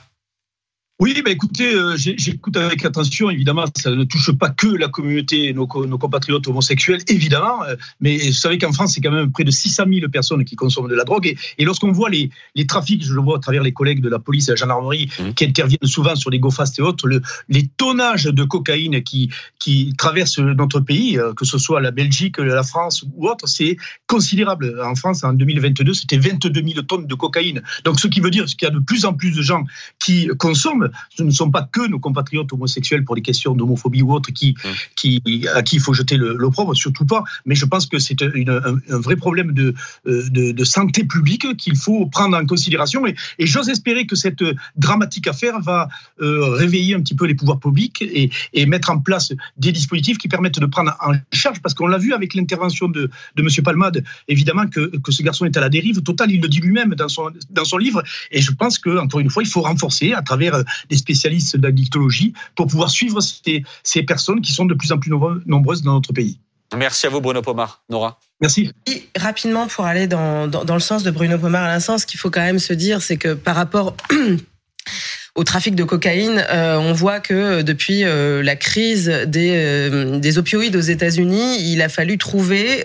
Oui, 1.00 1.22
bah 1.24 1.30
écoutez, 1.30 1.76
euh, 1.76 1.96
j'écoute 1.96 2.58
avec 2.58 2.84
attention. 2.84 3.30
Évidemment, 3.30 3.66
ça 3.76 3.92
ne 3.92 4.04
touche 4.04 4.32
pas 4.32 4.50
que 4.50 4.66
la 4.66 4.88
communauté, 4.88 5.54
nos, 5.54 5.68
nos 5.86 5.98
compatriotes 6.00 6.48
homosexuels, 6.48 7.02
évidemment. 7.08 7.64
Euh, 7.66 7.76
mais 8.02 8.18
vous 8.18 8.32
savez 8.32 8.58
qu'en 8.58 8.72
France, 8.72 8.96
c'est 8.96 9.02
quand 9.02 9.12
même 9.12 9.32
près 9.32 9.44
de 9.44 9.52
600 9.52 9.84
000 9.94 10.10
personnes 10.10 10.44
qui 10.44 10.56
consomment 10.56 10.90
de 10.90 10.96
la 10.96 11.04
drogue. 11.04 11.28
Et, 11.28 11.38
et 11.60 11.66
lorsqu'on 11.66 11.92
voit 11.92 12.10
les, 12.10 12.32
les, 12.56 12.66
trafics, 12.66 13.06
je 13.06 13.14
le 13.14 13.22
vois 13.22 13.38
à 13.38 13.40
travers 13.40 13.62
les 13.62 13.74
collègues 13.74 14.02
de 14.02 14.10
la 14.10 14.18
police 14.18 14.46
et 14.46 14.48
de 14.48 14.52
la 14.54 14.56
gendarmerie 14.56 15.08
mmh. 15.20 15.34
qui 15.34 15.46
interviennent 15.46 15.78
souvent 15.84 16.16
sur 16.16 16.32
les 16.32 16.40
go-fast 16.40 16.80
et 16.80 16.82
autres, 16.82 17.08
le, 17.08 17.22
les 17.48 17.68
tonnages 17.78 18.26
de 18.26 18.44
cocaïne 18.44 19.04
qui, 19.04 19.30
qui 19.60 19.94
traversent 20.00 20.40
notre 20.40 20.80
pays, 20.80 21.20
euh, 21.20 21.32
que 21.36 21.46
ce 21.46 21.60
soit 21.60 21.80
la 21.80 21.92
Belgique, 21.92 22.40
la 22.40 22.64
France 22.64 23.06
ou 23.16 23.30
autre, 23.30 23.48
c'est 23.48 23.78
considérable. 24.08 24.82
En 24.84 24.96
France, 24.96 25.24
en 25.24 25.34
2022, 25.34 25.94
c'était 25.94 26.18
22 26.18 26.52
000 26.60 26.82
tonnes 26.88 27.06
de 27.06 27.14
cocaïne. 27.14 27.62
Donc, 27.84 28.00
ce 28.00 28.08
qui 28.08 28.20
veut 28.20 28.32
dire 28.32 28.46
qu'il 28.46 28.64
y 28.64 28.66
a 28.66 28.72
de 28.72 28.80
plus 28.80 29.06
en 29.06 29.14
plus 29.14 29.36
de 29.36 29.44
gens 29.44 29.64
qui 30.00 30.28
consomment 30.40 30.87
ce 31.10 31.24
ne 31.24 31.32
sont 31.32 31.52
pas 31.52 31.68
que 31.72 31.88
nos 31.88 32.00
compatriotes 32.00 32.52
homosexuels 32.54 33.04
pour 33.04 33.16
des 33.16 33.22
questions 33.22 33.56
d'homophobie 33.56 34.02
ou 34.02 34.14
autres 34.14 34.32
qui, 34.32 34.52
mmh. 34.52 34.70
qui, 34.96 35.48
à 35.54 35.64
qui 35.64 35.78
il 35.78 35.82
faut 35.82 35.94
jeter 35.94 36.18
l'opprobre, 36.18 36.76
surtout 36.76 37.06
pas. 37.06 37.24
Mais 37.46 37.56
je 37.56 37.66
pense 37.66 37.86
que 37.86 38.00
c'est 38.00 38.22
un, 38.22 38.32
un, 38.90 39.00
vrai 39.00 39.16
problème 39.16 39.52
de, 39.54 39.74
de, 40.06 40.52
de 40.52 40.64
santé 40.64 41.04
publique 41.04 41.56
qu'il 41.58 41.76
faut 41.76 42.06
prendre 42.08 42.38
en 42.38 42.46
considération. 42.46 43.06
Et, 43.06 43.16
et 43.40 43.48
j'ose 43.48 43.70
espérer 43.70 44.06
que 44.06 44.16
cette 44.16 44.44
dramatique 44.76 45.28
affaire 45.28 45.60
va 45.60 45.90
euh, 46.22 46.50
réveiller 46.50 46.96
un 46.96 47.02
petit 47.02 47.16
peu 47.16 47.26
les 47.26 47.36
pouvoirs 47.36 47.60
publics 47.60 48.02
et, 48.02 48.30
et, 48.54 48.66
mettre 48.66 48.90
en 48.90 49.00
place 49.00 49.32
des 49.58 49.72
dispositifs 49.72 50.18
qui 50.18 50.28
permettent 50.28 50.60
de 50.60 50.66
prendre 50.66 50.96
en 51.00 51.14
charge, 51.32 51.62
parce 51.62 51.74
qu'on 51.74 51.88
l'a 51.88 51.98
vu 51.98 52.14
avec 52.14 52.34
l'intervention 52.34 52.88
de, 52.88 53.10
de 53.36 53.42
M. 53.42 53.50
Palmade, 53.64 54.04
évidemment 54.28 54.68
que, 54.68 54.98
que 54.98 55.12
ce 55.12 55.24
garçon 55.24 55.46
est 55.46 55.56
à 55.58 55.62
la 55.62 55.70
dérive 55.70 56.02
totale, 56.02 56.32
il 56.32 56.42
le 56.42 56.48
dit 56.48 56.60
lui-même 56.60 56.96
dans 56.96 57.08
son, 57.08 57.30
dans 57.50 57.66
son 57.66 57.78
livre. 57.78 58.04
Et 58.32 58.42
je 58.42 58.52
pense 58.52 58.78
que, 58.80 58.98
encore 58.98 59.20
une 59.20 59.30
fois, 59.30 59.44
il 59.44 59.50
faut 59.50 59.62
renforcer 59.62 60.14
à 60.14 60.22
travers 60.22 60.64
des 60.90 60.98
spécialistes 60.98 61.58
d'addictologie 61.58 62.34
pour 62.56 62.68
pouvoir 62.68 62.90
suivre 62.90 63.22
ces, 63.22 63.64
ces 63.84 64.04
personnes 64.04 64.42
qui 64.42 64.52
sont 64.52 64.66
de 64.66 64.74
plus 64.74 64.92
en 64.92 64.98
plus 64.98 65.12
nombreuses 65.46 65.82
dans 65.82 65.94
notre 65.94 66.14
pays. 66.14 66.40
Merci 66.76 67.08
à 67.08 67.10
vous, 67.10 67.22
Bruno 67.22 67.42
Pomar. 67.42 67.82
Nora 67.90 68.20
Merci. 68.42 68.72
Et 68.86 69.08
rapidement, 69.18 69.68
pour 69.68 69.86
aller 69.86 70.06
dans, 70.08 70.48
dans, 70.48 70.66
dans, 70.66 70.74
le 70.74 70.80
sens 70.80 71.04
de 71.04 71.12
Bruno 71.12 71.38
Pomar 71.38 71.64
à 71.64 71.68
l'instant, 71.70 71.98
ce 71.98 72.06
qu'il 72.06 72.20
faut 72.20 72.30
quand 72.30 72.42
même 72.42 72.60
se 72.60 72.74
dire, 72.74 73.02
c'est 73.02 73.18
que 73.18 73.34
par 73.34 73.56
rapport 73.56 73.96
au 75.38 75.44
trafic 75.44 75.76
de 75.76 75.84
cocaïne, 75.84 76.44
euh, 76.50 76.78
on 76.78 76.94
voit 76.94 77.20
que 77.20 77.62
depuis 77.62 78.04
euh, 78.04 78.42
la 78.42 78.56
crise 78.56 79.06
des, 79.28 79.52
euh, 79.54 80.18
des 80.18 80.40
opioïdes 80.40 80.76
aux 80.76 80.82
États-Unis, 80.82 81.72
il 81.72 81.84
a 81.84 81.90
fallu 81.90 82.18
trouver 82.18 82.84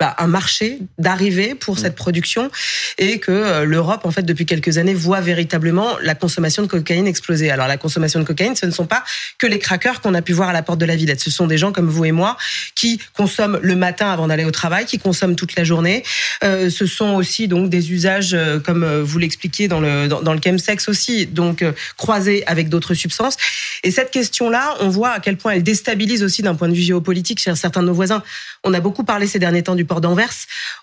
bah, 0.00 0.16
un 0.16 0.28
marché 0.28 0.78
d'arrivée 0.98 1.54
pour 1.54 1.78
cette 1.78 1.94
production 1.94 2.50
et 2.96 3.18
que 3.18 3.30
euh, 3.30 3.64
l'Europe, 3.66 4.06
en 4.06 4.10
fait, 4.10 4.22
depuis 4.22 4.46
quelques 4.46 4.78
années, 4.78 4.94
voit 4.94 5.20
véritablement 5.20 5.98
la 6.02 6.14
consommation 6.14 6.62
de 6.62 6.68
cocaïne 6.68 7.06
exploser. 7.06 7.50
Alors, 7.50 7.68
la 7.68 7.76
consommation 7.76 8.18
de 8.18 8.24
cocaïne, 8.24 8.56
ce 8.56 8.64
ne 8.64 8.70
sont 8.70 8.86
pas 8.86 9.04
que 9.36 9.46
les 9.46 9.58
craqueurs 9.58 10.00
qu'on 10.00 10.14
a 10.14 10.22
pu 10.22 10.32
voir 10.32 10.48
à 10.48 10.54
la 10.54 10.62
porte 10.62 10.78
de 10.78 10.86
la 10.86 10.96
Villette. 10.96 11.20
Ce 11.20 11.30
sont 11.30 11.46
des 11.46 11.58
gens 11.58 11.70
comme 11.70 11.86
vous 11.86 12.06
et 12.06 12.12
moi 12.12 12.38
qui 12.74 12.98
consomment 13.14 13.58
le 13.60 13.76
matin 13.76 14.10
avant 14.10 14.28
d'aller 14.28 14.46
au 14.46 14.50
travail, 14.50 14.86
qui 14.86 14.98
consomment 14.98 15.36
toute 15.36 15.54
la 15.54 15.64
journée. 15.64 16.02
Euh, 16.44 16.70
ce 16.70 16.86
sont 16.86 17.12
aussi 17.16 17.46
donc 17.46 17.68
des 17.68 17.92
usages, 17.92 18.32
euh, 18.32 18.58
comme 18.58 18.84
euh, 18.84 19.02
vous 19.02 19.18
l'expliquiez 19.18 19.68
dans 19.68 19.80
le 19.80 20.08
dans, 20.08 20.22
dans 20.22 20.32
le 20.32 20.40
chemsex 20.42 20.88
aussi, 20.88 21.26
donc 21.26 21.62
croisés 21.96 22.44
avec 22.46 22.68
d'autres 22.68 22.94
substances. 22.94 23.36
Et 23.82 23.90
cette 23.90 24.10
question-là, 24.10 24.76
on 24.80 24.88
voit 24.88 25.10
à 25.10 25.20
quel 25.20 25.36
point 25.36 25.52
elle 25.52 25.62
déstabilise 25.62 26.22
aussi 26.22 26.42
d'un 26.42 26.54
point 26.54 26.68
de 26.68 26.74
vue 26.74 26.82
géopolitique 26.82 27.40
chez 27.40 27.54
certains 27.54 27.82
de 27.82 27.86
nos 27.86 27.94
voisins. 27.94 28.22
On 28.62 28.74
a 28.74 28.80
beaucoup 28.80 29.04
parlé 29.04 29.26
ces 29.26 29.38
derniers 29.38 29.62
temps 29.62 29.74
du 29.74 29.84
port 29.84 30.00
d'Anvers. 30.00 30.32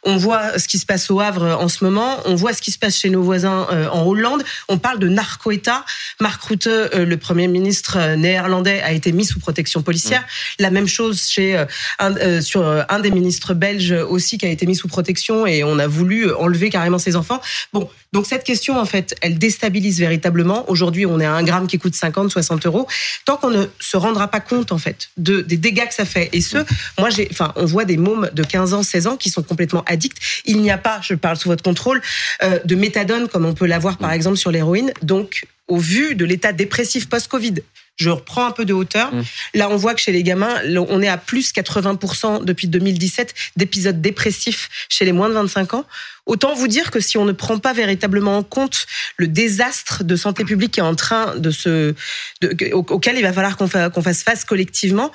On 0.04 0.18
voit 0.18 0.58
ce 0.58 0.68
qui 0.68 0.80
se 0.80 0.86
passe 0.86 1.12
au 1.12 1.20
Havre 1.20 1.58
en 1.60 1.68
ce 1.68 1.84
moment. 1.84 2.18
On 2.26 2.36
voit 2.36 2.54
ce 2.54 2.62
qui 2.62 2.72
se 2.72 2.80
passe 2.80 2.98
chez 2.98 3.10
nos 3.10 3.22
voisins 3.22 3.68
euh, 3.72 3.88
en 3.90 4.06
Hollande. 4.06 4.44
On 4.68 4.78
parle 4.78 5.00
de 5.00 5.08
narco-État. 5.08 5.86
Mark 6.20 6.42
Rutte, 6.44 6.68
euh, 6.68 7.06
le 7.06 7.18
Premier 7.18 7.48
ministre 7.48 7.98
euh, 8.00 8.16
néerlandais, 8.16 8.82
a 8.82 8.92
été 8.94 9.12
mis 9.12 9.26
sous 9.26 9.40
protection 9.40 9.82
policière. 9.82 10.26
La 10.60 10.72
même 10.72 10.88
chose 10.88 11.28
chez 11.28 11.66
un, 12.00 12.42
sur 12.42 12.66
un 12.66 13.00
des 13.00 13.12
ministres 13.12 13.54
belges 13.54 13.92
aussi 13.92 14.38
qui 14.38 14.46
a 14.46 14.50
été 14.50 14.66
mis 14.66 14.76
sous 14.76 14.88
protection 14.88 15.46
et 15.46 15.64
on 15.64 15.80
a 15.80 15.88
voulu 15.88 16.34
enlever 16.34 16.70
carrément 16.70 17.00
ses 17.00 17.16
enfants. 17.16 17.42
Bon, 17.74 17.90
donc 18.14 18.26
cette 18.26 18.44
question, 18.44 18.80
en 18.80 18.86
fait, 18.86 19.16
elle 19.22 19.38
déstabilise 19.38 20.00
véritablement. 20.00 20.70
Aujourd'hui, 20.70 21.06
on 21.06 21.20
est 21.20 21.26
à 21.26 21.34
un 21.34 21.44
gramme 21.44 21.68
qui 21.68 21.78
coûte 21.78 21.96
50, 21.96 22.32
60 22.32 22.66
euros. 22.66 22.88
Tant 23.26 23.38
qu'on 23.38 23.50
ne 23.50 23.66
se 23.80 23.98
rendra 23.98 24.30
pas 24.30 24.40
compte, 24.40 24.72
en 24.72 24.78
fait, 24.78 25.10
de, 25.18 25.42
des 25.42 25.58
dégâts 25.58 25.88
que 25.88 25.94
ça 25.94 26.06
fait. 26.06 26.30
Et 26.32 26.42
ce, 26.42 26.58
moi, 26.98 27.10
j'ai, 27.10 27.28
enfin, 27.32 27.54
on 27.56 27.66
voit 27.66 27.86
des 27.86 27.98
mômes 27.98 28.30
de 28.34 28.44
15 28.44 28.74
ans, 28.74 28.84
16 28.84 29.08
ans 29.08 29.18
qui 29.18 29.30
sont 29.30 29.44
complètement 29.44 29.84
addicts. 29.86 30.18
Il 30.46 30.62
n'y 30.62 30.72
a 30.72 30.78
pas, 30.78 31.00
je 31.02 31.16
parle 31.16 31.38
sous 31.38 31.50
votre 31.50 31.64
contrôle, 31.64 32.02
euh, 32.44 32.60
de 32.64 32.76
méthadone 32.76 33.28
comme 33.28 33.46
on 33.46 33.54
peut 33.54 33.68
l'avoir, 33.68 33.98
par 33.98 34.12
exemple, 34.12 34.38
sur 34.38 34.52
l'héroïne. 34.52 34.94
Donc, 35.02 35.46
au 35.68 35.78
vu 35.78 36.16
de 36.16 36.24
l'état 36.24 36.54
dépressif 36.54 37.10
post-Covid, 37.10 37.56
je 37.98 38.10
reprends 38.10 38.46
un 38.46 38.52
peu 38.52 38.66
de 38.66 38.74
hauteur. 38.74 39.14
Mmh. 39.14 39.24
Là, 39.56 39.70
on 39.70 39.76
voit 39.76 39.94
que 39.94 40.02
chez 40.02 40.12
les 40.12 40.24
gamins, 40.24 40.62
on 40.90 41.02
est 41.02 41.08
à 41.08 41.18
plus 41.18 41.52
80% 41.52 42.46
depuis 42.46 42.68
2017 42.68 43.34
d'épisodes 43.56 44.02
dépressifs 44.02 44.70
chez 44.90 45.04
les 45.06 45.12
moins 45.12 45.30
de 45.30 45.34
25 45.34 45.74
ans. 45.74 45.86
Autant 46.26 46.54
vous 46.54 46.68
dire 46.68 46.92
que 46.92 47.00
si 47.00 47.18
on 47.18 47.26
ne 47.26 47.32
prend 47.32 47.58
pas 47.58 47.74
véritablement 47.74 48.38
en 48.38 48.44
compte 48.44 48.86
le 49.16 49.28
désastre 49.28 50.04
de 50.04 50.16
santé 50.16 50.44
publique 50.44 50.74
qui 50.74 50.80
est 50.80 50.84
en 50.84 50.96
train 50.96 51.38
de 51.38 51.52
se, 51.52 51.96
de, 52.42 52.74
auquel 52.74 53.18
il 53.18 53.24
va 53.24 53.34
falloir 53.34 53.58
qu'on 53.58 53.68
fasse 53.68 54.24
face 54.24 54.44
collectivement, 54.46 55.12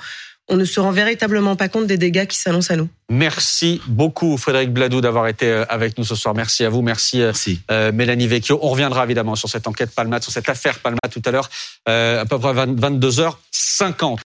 on 0.49 0.57
ne 0.57 0.65
se 0.65 0.79
rend 0.79 0.91
véritablement 0.91 1.55
pas 1.55 1.69
compte 1.69 1.87
des 1.87 1.97
dégâts 1.97 2.25
qui 2.25 2.37
s'annoncent 2.37 2.73
à 2.73 2.77
nous. 2.77 2.89
Merci 3.09 3.81
beaucoup 3.87 4.37
Frédéric 4.37 4.71
Bladou 4.73 4.99
d'avoir 4.99 5.27
été 5.27 5.47
euh, 5.47 5.65
avec 5.69 5.97
nous 5.97 6.03
ce 6.03 6.15
soir. 6.15 6.33
Merci 6.33 6.65
à 6.65 6.69
vous, 6.69 6.81
merci, 6.81 7.21
euh, 7.21 7.27
merci. 7.27 7.61
Euh, 7.71 7.91
Mélanie 7.91 8.27
Vecchio. 8.27 8.59
On 8.61 8.69
reviendra 8.69 9.03
évidemment 9.03 9.35
sur 9.35 9.49
cette 9.49 9.67
enquête 9.67 9.91
Palmade, 9.91 10.23
sur 10.23 10.31
cette 10.31 10.49
affaire 10.49 10.79
Palmade 10.79 10.99
tout 11.11 11.21
à 11.25 11.31
l'heure, 11.31 11.49
à 11.85 12.25
peu 12.25 12.39
près 12.39 12.53
22h50. 12.53 14.17